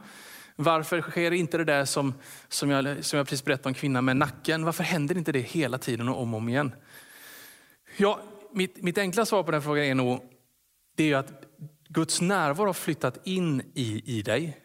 Varför 0.56 1.02
sker 1.02 1.32
inte 1.32 1.58
det 1.58 1.66
där 1.66 1.86
som, 1.86 2.14
som, 2.48 2.70
jag, 2.70 3.06
som 3.06 3.18
jag 3.18 3.28
precis 3.28 3.46
berättade 3.46 3.70
om 3.70 3.74
kvinnan 3.74 4.06
med 4.06 4.18
nacken? 4.18 4.66
Varför 4.66 4.84
händer 4.84 5.18
inte 5.18 5.32
det 5.32 5.40
hela 5.40 5.78
tiden 5.78 6.10
och 6.10 6.22
om 6.22 6.34
och 6.34 6.38
om 6.38 6.50
igen? 6.50 6.76
Ja, 7.98 8.20
mitt, 8.54 8.84
mitt 8.84 8.98
enkla 8.98 9.26
svar 9.26 9.44
på 9.44 9.52
den 9.52 9.62
frågan 9.62 9.84
är 9.84 9.96
nog 9.96 10.22
det 10.96 11.12
är 11.12 11.16
att 11.16 11.32
Guds 11.90 12.22
närvaro 12.22 12.68
har 12.68 12.74
flyttat 12.74 13.18
in 13.24 13.72
i, 13.74 14.18
i 14.18 14.22
dig. 14.22 14.63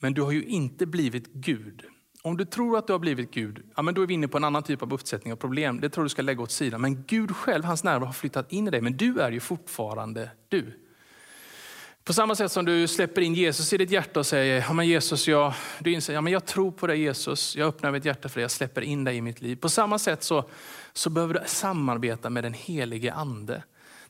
Men 0.00 0.14
du 0.14 0.22
har 0.22 0.32
ju 0.32 0.44
inte 0.44 0.86
blivit 0.86 1.32
Gud. 1.32 1.84
Om 2.22 2.36
du 2.36 2.44
tror 2.44 2.78
att 2.78 2.86
du 2.86 2.92
har 2.92 3.00
blivit 3.00 3.30
Gud, 3.30 3.62
ja, 3.76 3.82
men 3.82 3.94
då 3.94 4.02
är 4.02 4.06
vi 4.06 4.14
inne 4.14 4.28
på 4.28 4.36
en 4.36 4.44
annan 4.44 4.62
typ 4.62 4.82
av 4.82 4.92
uppsättning 4.92 5.32
av 5.32 5.36
problem. 5.36 5.80
Det 5.80 5.88
tror 5.88 6.04
du 6.04 6.10
ska 6.10 6.22
lägga 6.22 6.42
åt 6.42 6.50
sidan. 6.50 6.80
Men 6.80 7.04
Gud 7.06 7.36
själv, 7.36 7.64
hans 7.64 7.84
närvaro 7.84 8.06
har 8.06 8.12
flyttat 8.12 8.52
in 8.52 8.68
i 8.68 8.70
dig. 8.70 8.80
Men 8.80 8.96
du 8.96 9.20
är 9.20 9.32
ju 9.32 9.40
fortfarande 9.40 10.30
du. 10.48 10.72
På 12.04 12.12
samma 12.12 12.34
sätt 12.34 12.52
som 12.52 12.64
du 12.64 12.88
släpper 12.88 13.20
in 13.20 13.34
Jesus 13.34 13.72
i 13.72 13.76
ditt 13.76 13.90
hjärta 13.90 14.20
och 14.20 14.26
säger, 14.26 14.64
ja, 14.68 14.72
men 14.72 14.86
Jesus, 14.86 15.28
jag, 15.28 15.52
du 15.78 15.92
inser, 15.92 16.14
ja, 16.14 16.20
men 16.20 16.32
jag 16.32 16.46
tror 16.46 16.70
på 16.70 16.86
dig 16.86 17.00
Jesus, 17.00 17.56
jag 17.56 17.68
öppnar 17.68 17.92
mitt 17.92 18.04
hjärta 18.04 18.28
för 18.28 18.34
dig, 18.34 18.42
jag 18.42 18.50
släpper 18.50 18.82
in 18.82 19.04
dig 19.04 19.16
i 19.16 19.20
mitt 19.20 19.40
liv. 19.40 19.56
På 19.56 19.68
samma 19.68 19.98
sätt 19.98 20.22
så, 20.22 20.44
så 20.92 21.10
behöver 21.10 21.34
du 21.34 21.40
samarbeta 21.46 22.30
med 22.30 22.44
den 22.44 22.52
helige 22.52 23.12
ande. 23.12 23.62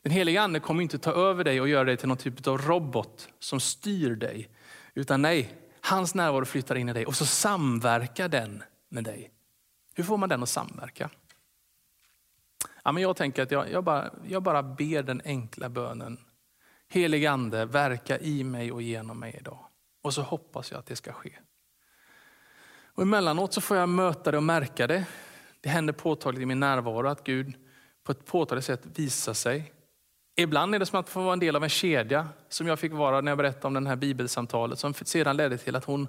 Den 0.02 0.12
helige 0.12 0.42
ande 0.42 0.60
kommer 0.60 0.82
inte 0.82 0.98
ta 0.98 1.12
över 1.12 1.44
dig 1.44 1.60
och 1.60 1.68
göra 1.68 1.84
dig 1.84 1.96
till 1.96 2.08
någon 2.08 2.16
typ 2.16 2.46
av 2.46 2.58
robot 2.58 3.28
som 3.38 3.60
styr 3.60 4.10
dig. 4.10 4.48
Utan 4.94 5.22
nej, 5.22 5.54
hans 5.82 6.14
närvaro 6.14 6.44
flyttar 6.44 6.74
in 6.74 6.88
i 6.88 6.92
dig 6.92 7.06
och 7.06 7.16
så 7.16 7.26
samverkar 7.26 8.28
den 8.28 8.62
med 8.88 9.04
dig. 9.04 9.30
Hur 9.94 10.04
får 10.04 10.16
man 10.16 10.28
den 10.28 10.42
att 10.42 10.48
samverka? 10.48 11.10
Ja, 12.84 12.92
men 12.92 13.02
jag 13.02 13.16
tänker 13.16 13.42
att 13.42 13.50
jag, 13.50 13.70
jag, 13.70 13.84
bara, 13.84 14.10
jag 14.26 14.42
bara 14.42 14.62
ber 14.62 15.02
den 15.02 15.22
enkla 15.24 15.68
bönen 15.68 16.18
Helig 16.92 17.26
ande, 17.26 17.64
verka 17.64 18.18
i 18.18 18.44
mig 18.44 18.72
och 18.72 18.82
genom 18.82 19.20
mig 19.20 19.36
idag. 19.40 19.58
Och 20.02 20.14
så 20.14 20.22
hoppas 20.22 20.70
jag 20.70 20.78
att 20.78 20.86
det 20.86 20.96
ska 20.96 21.12
ske. 21.12 21.32
Och 22.82 23.02
emellanåt 23.02 23.52
så 23.52 23.60
får 23.60 23.76
jag 23.76 23.88
möta 23.88 24.30
det 24.30 24.36
och 24.36 24.42
märka 24.42 24.86
det. 24.86 25.06
Det 25.60 25.68
händer 25.68 25.92
påtagligt 25.92 26.42
i 26.42 26.46
min 26.46 26.60
närvaro 26.60 27.08
att 27.08 27.24
Gud 27.24 27.54
på 28.04 28.12
ett 28.12 28.26
påtagligt 28.26 28.64
sätt 28.64 28.80
visar 28.94 29.32
sig. 29.32 29.72
Ibland 30.40 30.74
är 30.74 30.78
det 30.78 30.86
som 30.86 31.00
att 31.00 31.08
få 31.08 31.22
vara 31.22 31.32
en 31.32 31.38
del 31.38 31.56
av 31.56 31.64
en 31.64 31.70
kedja 31.70 32.28
som 32.48 32.66
jag 32.66 32.78
fick 32.78 32.92
vara 32.92 33.20
när 33.20 33.30
jag 33.30 33.38
berättade 33.38 33.78
om 33.78 33.84
det 33.84 33.90
här 33.90 33.96
bibelsamtalet 33.96 34.78
som 34.78 34.94
sedan 34.94 35.36
ledde 35.36 35.58
till 35.58 35.76
att 35.76 35.84
hon, 35.84 36.08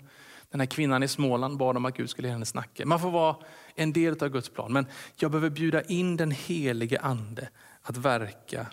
den 0.50 0.60
här 0.60 0.68
kvinnan 0.68 1.04
i 1.04 1.08
Småland 1.08 1.58
bad 1.58 1.78
om 1.78 1.86
att 1.86 1.98
Gud 1.98 2.10
skulle 2.10 2.28
ge 2.28 2.32
henne 2.32 2.46
snacka. 2.46 2.86
Man 2.86 3.00
får 3.00 3.12
vara 3.12 3.36
en 3.76 3.94
del 3.94 4.24
av 4.24 4.30
Guds 4.30 4.50
plan. 4.50 4.74
Men 4.74 4.86
jag 5.16 5.32
behöver 5.32 5.50
bjuda 5.50 5.82
in 5.82 6.18
den 6.18 6.32
helige 6.32 7.00
ande 7.00 7.50
att 7.82 7.98
verka 7.98 8.68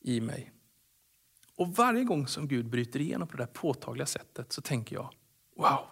i 0.00 0.20
mig. 0.20 0.52
Och 1.56 1.68
varje 1.68 2.04
gång 2.04 2.26
som 2.26 2.48
Gud 2.48 2.66
bryter 2.66 3.00
igenom 3.00 3.28
på 3.28 3.36
det 3.36 3.42
där 3.42 3.52
påtagliga 3.52 4.06
sättet 4.06 4.52
så 4.52 4.62
tänker 4.62 4.96
jag, 4.96 5.08
wow. 5.56 5.86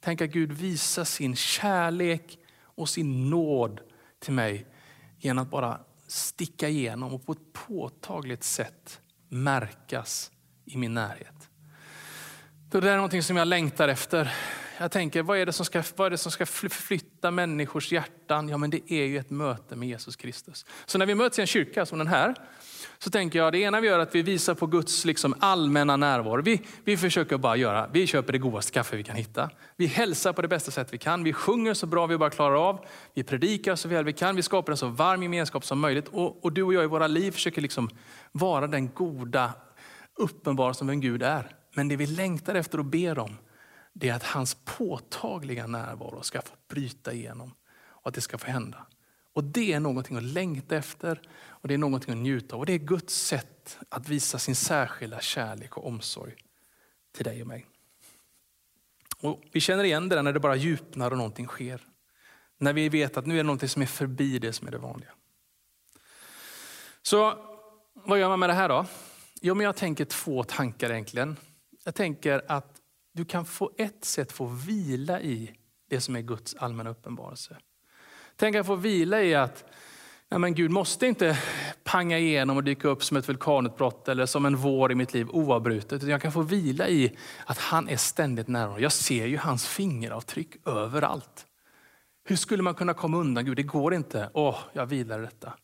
Tänk 0.00 0.20
att 0.20 0.30
Gud 0.30 0.52
visar 0.52 1.04
sin 1.04 1.36
kärlek 1.36 2.38
och 2.60 2.88
sin 2.88 3.30
nåd 3.30 3.80
till 4.18 4.32
mig 4.32 4.66
genom 5.18 5.42
att 5.42 5.50
bara 5.50 5.80
sticka 6.10 6.68
igenom 6.68 7.14
och 7.14 7.26
på 7.26 7.32
ett 7.32 7.52
påtagligt 7.52 8.44
sätt 8.44 9.00
märkas 9.28 10.30
i 10.64 10.76
min 10.76 10.94
närhet. 10.94 11.50
Det 12.70 12.80
där 12.80 12.92
är 12.92 12.96
någonting 12.96 13.22
som 13.22 13.36
jag 13.36 13.48
längtar 13.48 13.88
efter. 13.88 14.34
Jag 14.80 14.90
tänker, 14.90 15.22
vad 15.22 15.38
är, 15.38 15.46
det 15.46 15.52
som 15.52 15.66
ska, 15.66 15.82
vad 15.96 16.06
är 16.06 16.10
det 16.10 16.18
som 16.18 16.32
ska 16.32 16.46
förflytta 16.46 17.30
människors 17.30 17.92
hjärtan? 17.92 18.48
Ja, 18.48 18.56
men 18.56 18.70
det 18.70 18.92
är 18.92 19.04
ju 19.04 19.18
ett 19.18 19.30
möte 19.30 19.76
med 19.76 19.88
Jesus 19.88 20.16
Kristus. 20.16 20.66
Så 20.86 20.98
när 20.98 21.06
vi 21.06 21.14
möts 21.14 21.38
i 21.38 21.40
en 21.40 21.46
kyrka 21.46 21.86
som 21.86 21.98
den 21.98 22.06
här, 22.06 22.34
så 22.98 23.10
tänker 23.10 23.38
jag 23.38 23.52
det 23.52 23.58
ena 23.58 23.80
vi 23.80 23.88
gör 23.88 23.98
är 23.98 24.02
att 24.02 24.14
vi 24.14 24.22
visar 24.22 24.54
på 24.54 24.66
Guds 24.66 25.04
liksom 25.04 25.34
allmänna 25.40 25.96
närvaro. 25.96 26.42
Vi, 26.42 26.60
vi 26.84 26.96
försöker 26.96 27.38
bara 27.38 27.56
göra, 27.56 27.88
vi 27.92 28.06
köper 28.06 28.32
det 28.32 28.38
godaste 28.38 28.72
kaffe 28.72 28.96
vi 28.96 29.04
kan 29.04 29.16
hitta. 29.16 29.50
Vi 29.76 29.86
hälsar 29.86 30.32
på 30.32 30.42
det 30.42 30.48
bästa 30.48 30.70
sätt 30.70 30.88
vi 30.92 30.98
kan. 30.98 31.24
Vi 31.24 31.32
sjunger 31.32 31.74
så 31.74 31.86
bra 31.86 32.06
vi 32.06 32.16
bara 32.16 32.30
klarar 32.30 32.68
av. 32.68 32.86
Vi 33.14 33.22
predikar 33.22 33.76
så 33.76 33.88
väl 33.88 34.04
vi 34.04 34.12
kan. 34.12 34.36
Vi 34.36 34.42
skapar 34.42 34.72
en 34.72 34.76
så 34.76 34.88
varm 34.88 35.22
gemenskap 35.22 35.64
som 35.64 35.80
möjligt. 35.80 36.08
Och, 36.08 36.44
och 36.44 36.52
du 36.52 36.62
och 36.62 36.74
jag 36.74 36.84
i 36.84 36.86
våra 36.86 37.06
liv 37.06 37.30
försöker 37.30 37.62
liksom 37.62 37.90
vara 38.32 38.66
den 38.66 38.88
goda 38.88 39.52
uppenbara 40.16 40.74
som 40.74 40.88
en 40.88 41.00
Gud 41.00 41.22
är. 41.22 41.56
Men 41.74 41.88
det 41.88 41.96
vi 41.96 42.06
längtar 42.06 42.54
efter 42.54 42.78
och 42.78 42.84
ber 42.84 43.18
om, 43.18 43.36
det 44.00 44.08
är 44.08 44.14
att 44.14 44.22
hans 44.22 44.56
påtagliga 44.64 45.66
närvaro 45.66 46.22
ska 46.22 46.42
få 46.42 46.54
bryta 46.68 47.12
igenom 47.12 47.54
och 47.86 48.08
att 48.08 48.14
det 48.14 48.20
ska 48.20 48.38
få 48.38 48.46
hända. 48.46 48.86
Och 49.32 49.44
Det 49.44 49.72
är 49.72 49.80
någonting 49.80 50.16
att 50.16 50.22
längta 50.22 50.76
efter 50.76 51.20
och 51.40 51.68
det 51.68 51.74
är 51.74 51.78
någonting 51.78 52.12
att 52.12 52.20
njuta 52.20 52.54
av. 52.54 52.60
Och 52.60 52.66
Det 52.66 52.72
är 52.72 52.78
Guds 52.78 53.14
sätt 53.14 53.78
att 53.88 54.08
visa 54.08 54.38
sin 54.38 54.56
särskilda 54.56 55.20
kärlek 55.20 55.76
och 55.76 55.86
omsorg 55.86 56.34
till 57.12 57.24
dig 57.24 57.40
och 57.40 57.46
mig. 57.46 57.66
Och 59.20 59.42
vi 59.52 59.60
känner 59.60 59.84
igen 59.84 60.08
det 60.08 60.14
där 60.14 60.22
när 60.22 60.32
det 60.32 60.40
bara 60.40 60.56
djupnar 60.56 61.10
och 61.10 61.16
någonting 61.16 61.46
sker. 61.46 61.80
När 62.58 62.72
vi 62.72 62.88
vet 62.88 63.16
att 63.16 63.26
nu 63.26 63.34
är 63.34 63.38
det 63.38 63.42
någonting 63.42 63.68
som 63.68 63.82
är 63.82 63.86
förbi 63.86 64.38
det 64.38 64.52
som 64.52 64.66
är 64.66 64.72
det 64.72 64.78
vanliga. 64.78 65.10
Så 67.02 67.44
vad 67.94 68.18
gör 68.18 68.28
man 68.28 68.40
med 68.40 68.48
det 68.48 68.54
här 68.54 68.68
då? 68.68 68.86
Jo, 69.40 69.54
men 69.54 69.64
jag 69.64 69.76
tänker 69.76 70.04
två 70.04 70.44
tankar 70.44 70.90
egentligen. 70.90 71.36
Jag 71.84 71.94
tänker 71.94 72.42
att 72.48 72.77
du 73.18 73.24
kan 73.24 73.44
på 73.44 73.70
ett 73.76 74.04
sätt 74.04 74.32
få 74.32 74.46
vila 74.46 75.20
i 75.20 75.50
det 75.90 76.00
som 76.00 76.16
är 76.16 76.20
Guds 76.20 76.54
allmänna 76.54 76.90
uppenbarelse. 76.90 77.56
Tänk 78.36 78.56
att 78.56 78.66
få 78.66 78.74
vila 78.74 79.22
i 79.22 79.34
att 79.34 79.64
nej 80.28 80.40
men 80.40 80.54
Gud 80.54 80.70
måste 80.70 81.06
inte 81.06 81.38
panga 81.84 82.18
igenom 82.18 82.56
och 82.56 82.64
dyka 82.64 82.88
upp 82.88 83.04
som 83.04 83.16
ett 83.16 83.28
vulkanutbrott 83.28 84.08
eller 84.08 84.26
som 84.26 84.46
en 84.46 84.56
vår 84.56 84.92
i 84.92 84.94
mitt 84.94 85.14
liv 85.14 85.28
oavbrutet. 85.30 86.02
Jag 86.02 86.22
kan 86.22 86.32
få 86.32 86.42
vila 86.42 86.88
i 86.88 87.16
att 87.46 87.58
han 87.58 87.88
är 87.88 87.96
ständigt 87.96 88.48
närvarande. 88.48 88.82
Jag 88.82 88.92
ser 88.92 89.26
ju 89.26 89.36
hans 89.36 89.66
fingeravtryck 89.66 90.66
överallt. 90.66 91.46
Hur 92.24 92.36
skulle 92.36 92.62
man 92.62 92.74
kunna 92.74 92.94
komma 92.94 93.16
undan 93.16 93.44
Gud? 93.44 93.56
Det 93.56 93.62
går 93.62 93.94
inte. 93.94 94.30
Åh, 94.32 94.58
jag 94.72 94.86
vilar 94.86 95.18
i 95.18 95.22
detta. 95.22 95.54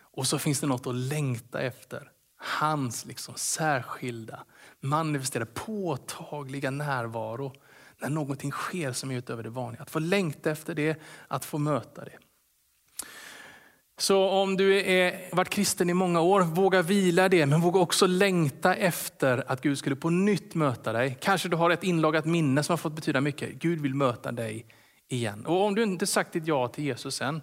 Och 0.00 0.26
så 0.26 0.38
finns 0.38 0.60
det 0.60 0.66
något 0.66 0.86
att 0.86 0.94
längta 0.94 1.60
efter. 1.60 2.10
Hans 2.38 3.04
liksom 3.04 3.34
särskilda, 3.36 4.44
manifesterade, 4.80 5.50
påtagliga 5.54 6.70
närvaro 6.70 7.52
när 8.00 8.10
någonting 8.10 8.50
sker 8.50 8.92
som 8.92 9.10
är 9.10 9.14
utöver 9.14 9.42
det 9.42 9.50
vanliga. 9.50 9.82
Att 9.82 9.90
få 9.90 9.98
längta 9.98 10.50
efter 10.50 10.74
det, 10.74 11.00
att 11.28 11.44
få 11.44 11.58
möta 11.58 12.04
det. 12.04 12.18
Så 13.98 14.28
om 14.28 14.56
du 14.56 14.72
har 14.72 15.36
varit 15.36 15.48
kristen 15.48 15.90
i 15.90 15.94
många 15.94 16.20
år, 16.20 16.40
våga 16.40 16.82
vila 16.82 17.28
det, 17.28 17.46
men 17.46 17.60
våga 17.60 17.80
också 17.80 18.06
längta 18.06 18.74
efter 18.74 19.44
att 19.46 19.60
Gud 19.60 19.78
skulle 19.78 19.96
på 19.96 20.10
nytt 20.10 20.54
möta 20.54 20.92
dig. 20.92 21.18
Kanske 21.20 21.48
du 21.48 21.56
har 21.56 21.70
ett 21.70 21.84
inlagat 21.84 22.24
minne 22.24 22.62
som 22.62 22.72
har 22.72 22.76
fått 22.76 22.92
betyda 22.92 23.20
mycket. 23.20 23.54
Gud 23.54 23.80
vill 23.80 23.94
möta 23.94 24.32
dig 24.32 24.66
igen. 25.08 25.46
Och 25.46 25.64
om 25.64 25.74
du 25.74 25.82
inte 25.82 26.06
sagt 26.06 26.32
ditt 26.32 26.46
ja 26.46 26.68
till 26.68 26.84
Jesus 26.84 27.20
än, 27.20 27.42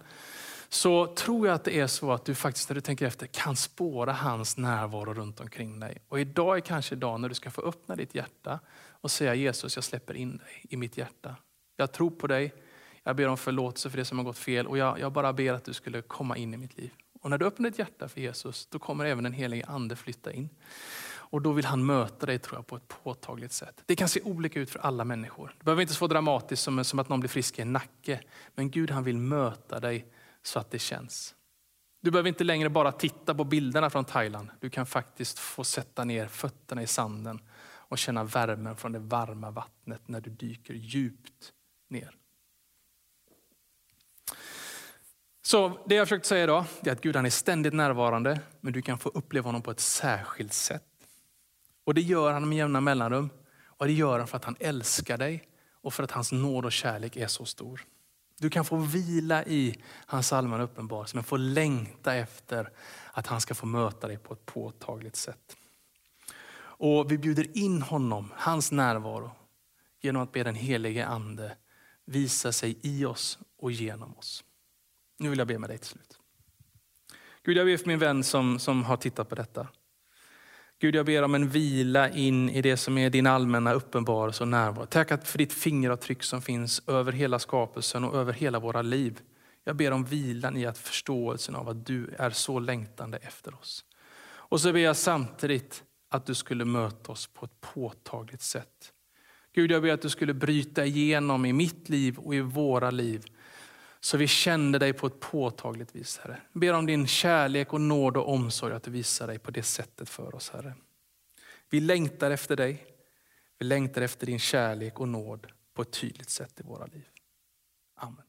så 0.76 1.06
tror 1.06 1.46
jag 1.46 1.54
att 1.54 1.64
det 1.64 1.80
är 1.80 1.86
så 1.86 2.12
att 2.12 2.24
du 2.24 2.34
faktiskt 2.34 2.68
när 2.68 2.74
du 2.74 2.80
tänker 2.80 3.06
efter 3.06 3.26
kan 3.26 3.56
spåra 3.56 4.12
hans 4.12 4.56
närvaro 4.56 5.14
runt 5.14 5.40
omkring 5.40 5.80
dig. 5.80 5.98
Och 6.08 6.20
idag 6.20 6.56
är 6.56 6.60
kanske 6.60 6.94
dagen 6.94 7.20
när 7.20 7.28
du 7.28 7.34
ska 7.34 7.50
få 7.50 7.62
öppna 7.62 7.96
ditt 7.96 8.14
hjärta 8.14 8.60
och 8.88 9.10
säga 9.10 9.34
Jesus, 9.34 9.76
jag 9.76 9.84
släpper 9.84 10.14
in 10.14 10.36
dig 10.36 10.64
i 10.68 10.76
mitt 10.76 10.96
hjärta. 10.96 11.36
Jag 11.76 11.92
tror 11.92 12.10
på 12.10 12.26
dig, 12.26 12.54
jag 13.02 13.16
ber 13.16 13.28
om 13.28 13.36
förlåtelse 13.36 13.90
för 13.90 13.98
det 13.98 14.04
som 14.04 14.18
har 14.18 14.24
gått 14.24 14.38
fel 14.38 14.66
och 14.66 14.78
jag, 14.78 15.00
jag 15.00 15.12
bara 15.12 15.32
ber 15.32 15.52
att 15.52 15.64
du 15.64 15.72
skulle 15.72 16.02
komma 16.02 16.36
in 16.36 16.54
i 16.54 16.56
mitt 16.56 16.76
liv. 16.76 16.90
Och 17.22 17.30
när 17.30 17.38
du 17.38 17.46
öppnar 17.46 17.70
ditt 17.70 17.78
hjärta 17.78 18.08
för 18.08 18.20
Jesus, 18.20 18.66
då 18.66 18.78
kommer 18.78 19.04
även 19.04 19.24
den 19.24 19.32
helige 19.32 19.64
ande 19.66 19.96
flytta 19.96 20.32
in. 20.32 20.48
Och 21.08 21.42
då 21.42 21.52
vill 21.52 21.64
han 21.64 21.86
möta 21.86 22.26
dig 22.26 22.38
tror 22.38 22.58
jag, 22.58 22.66
på 22.66 22.76
ett 22.76 22.88
påtagligt 22.88 23.52
sätt. 23.52 23.82
Det 23.86 23.96
kan 23.96 24.08
se 24.08 24.20
olika 24.20 24.60
ut 24.60 24.70
för 24.70 24.78
alla 24.78 25.04
människor. 25.04 25.54
Det 25.58 25.64
behöver 25.64 25.82
inte 25.82 25.94
så 25.94 26.06
dramatiskt 26.06 26.62
som, 26.62 26.84
som 26.84 26.98
att 26.98 27.08
någon 27.08 27.20
blir 27.20 27.28
frisk 27.28 27.58
i 27.58 27.62
en 27.62 27.72
nacke. 27.72 28.20
Men 28.54 28.70
Gud 28.70 28.90
han 28.90 29.04
vill 29.04 29.18
möta 29.18 29.80
dig 29.80 30.06
så 30.46 30.58
att 30.58 30.70
det 30.70 30.78
känns. 30.78 31.34
Du 32.00 32.10
behöver 32.10 32.28
inte 32.28 32.44
längre 32.44 32.68
bara 32.68 32.92
titta 32.92 33.34
på 33.34 33.44
bilderna 33.44 33.90
från 33.90 34.04
Thailand. 34.04 34.48
Du 34.60 34.70
kan 34.70 34.86
faktiskt 34.86 35.38
få 35.38 35.64
sätta 35.64 36.04
ner 36.04 36.28
fötterna 36.28 36.82
i 36.82 36.86
sanden 36.86 37.40
och 37.62 37.98
känna 37.98 38.24
värmen 38.24 38.76
från 38.76 38.92
det 38.92 38.98
varma 38.98 39.50
vattnet 39.50 40.08
när 40.08 40.20
du 40.20 40.30
dyker 40.30 40.74
djupt 40.74 41.52
ner. 41.88 42.16
Så 45.42 45.84
det 45.86 45.94
jag 45.94 46.08
försökt 46.08 46.26
säga 46.26 46.44
idag 46.44 46.64
är 46.82 46.92
att 46.92 47.00
Gud 47.00 47.16
han 47.16 47.26
är 47.26 47.30
ständigt 47.30 47.74
närvarande, 47.74 48.40
men 48.60 48.72
du 48.72 48.82
kan 48.82 48.98
få 48.98 49.08
uppleva 49.08 49.48
honom 49.48 49.62
på 49.62 49.70
ett 49.70 49.80
särskilt 49.80 50.52
sätt. 50.52 50.84
Och 51.84 51.94
det 51.94 52.00
gör 52.00 52.32
han 52.32 52.48
med 52.48 52.58
jämna 52.58 52.80
mellanrum. 52.80 53.30
Och 53.64 53.86
det 53.86 53.92
gör 53.92 54.18
han 54.18 54.28
för 54.28 54.36
att 54.36 54.44
han 54.44 54.56
älskar 54.60 55.18
dig 55.18 55.48
och 55.70 55.94
för 55.94 56.02
att 56.02 56.10
hans 56.10 56.32
nåd 56.32 56.64
och 56.64 56.72
kärlek 56.72 57.16
är 57.16 57.26
så 57.26 57.44
stor. 57.44 57.84
Du 58.38 58.50
kan 58.50 58.64
få 58.64 58.76
vila 58.76 59.44
i 59.44 59.82
hans 60.06 60.32
allmänna 60.32 60.64
uppenbarelse, 60.64 61.16
men 61.16 61.24
få 61.24 61.36
längta 61.36 62.14
efter 62.14 62.70
att 63.12 63.26
han 63.26 63.40
ska 63.40 63.54
få 63.54 63.66
möta 63.66 64.08
dig 64.08 64.18
på 64.18 64.32
ett 64.32 64.46
påtagligt 64.46 65.16
sätt. 65.16 65.56
Och 66.78 67.12
vi 67.12 67.18
bjuder 67.18 67.56
in 67.56 67.82
honom, 67.82 68.32
hans 68.36 68.72
närvaro, 68.72 69.30
genom 70.00 70.22
att 70.22 70.32
be 70.32 70.42
den 70.42 70.54
helige 70.54 71.06
ande 71.06 71.56
visa 72.04 72.52
sig 72.52 72.78
i 72.82 73.04
oss 73.04 73.38
och 73.58 73.72
genom 73.72 74.16
oss. 74.16 74.44
Nu 75.18 75.28
vill 75.28 75.38
jag 75.38 75.48
be 75.48 75.58
med 75.58 75.70
dig 75.70 75.78
till 75.78 75.88
slut. 75.88 76.18
Gud, 77.42 77.56
jag 77.56 77.66
ber 77.66 77.76
för 77.76 77.86
min 77.86 77.98
vän 77.98 78.24
som, 78.24 78.58
som 78.58 78.84
har 78.84 78.96
tittat 78.96 79.28
på 79.28 79.34
detta. 79.34 79.68
Gud, 80.78 80.94
jag 80.94 81.06
ber 81.06 81.22
om 81.22 81.34
en 81.34 81.48
vila 81.48 82.10
in 82.10 82.50
i 82.50 82.62
det 82.62 82.76
som 82.76 82.98
är 82.98 83.10
din 83.10 83.26
allmänna 83.26 83.72
uppenbarelse 83.72 84.44
och 84.44 84.48
närvaro. 84.48 84.86
Tack 84.86 85.26
för 85.26 85.38
ditt 85.38 85.52
fingeravtryck 85.52 86.22
som 86.22 86.42
finns 86.42 86.82
över 86.86 87.12
hela 87.12 87.38
skapelsen 87.38 88.04
och 88.04 88.14
över 88.14 88.32
hela 88.32 88.58
våra 88.58 88.82
liv. 88.82 89.20
Jag 89.64 89.76
ber 89.76 89.90
om 89.90 90.04
vilan 90.04 90.56
i 90.56 90.66
att 90.66 90.78
förståelsen 90.78 91.54
av 91.54 91.68
att 91.68 91.86
du 91.86 92.14
är 92.18 92.30
så 92.30 92.58
längtande 92.58 93.18
efter 93.18 93.54
oss. 93.54 93.84
Och 94.26 94.60
så 94.60 94.72
ber 94.72 94.80
jag 94.80 94.96
samtidigt 94.96 95.84
att 96.10 96.26
du 96.26 96.34
skulle 96.34 96.64
möta 96.64 97.12
oss 97.12 97.26
på 97.26 97.44
ett 97.44 97.60
påtagligt 97.60 98.42
sätt. 98.42 98.92
Gud, 99.54 99.70
jag 99.70 99.82
ber 99.82 99.92
att 99.92 100.02
du 100.02 100.08
skulle 100.08 100.34
bryta 100.34 100.84
igenom 100.84 101.44
i 101.44 101.52
mitt 101.52 101.88
liv 101.88 102.18
och 102.18 102.34
i 102.34 102.40
våra 102.40 102.90
liv 102.90 103.24
så 104.00 104.16
vi 104.16 104.26
kände 104.26 104.78
dig 104.78 104.92
på 104.92 105.06
ett 105.06 105.20
påtagligt 105.20 105.96
vis, 105.96 106.18
Herre. 106.18 106.40
Ber 106.52 106.72
om 106.72 106.86
din 106.86 107.06
kärlek 107.06 107.72
och 107.72 107.80
nåd 107.80 108.16
och 108.16 108.28
omsorg, 108.28 108.74
att 108.74 108.82
du 108.82 108.90
visar 108.90 109.26
dig 109.26 109.38
på 109.38 109.50
det 109.50 109.62
sättet 109.62 110.08
för 110.08 110.34
oss, 110.34 110.50
Herre. 110.50 110.74
Vi 111.70 111.80
längtar 111.80 112.30
efter 112.30 112.56
dig. 112.56 112.86
Vi 113.58 113.66
längtar 113.66 114.02
efter 114.02 114.26
din 114.26 114.38
kärlek 114.38 115.00
och 115.00 115.08
nåd 115.08 115.46
på 115.74 115.82
ett 115.82 115.92
tydligt 115.92 116.30
sätt 116.30 116.60
i 116.60 116.62
våra 116.62 116.86
liv. 116.86 117.08
Amen. 117.96 118.25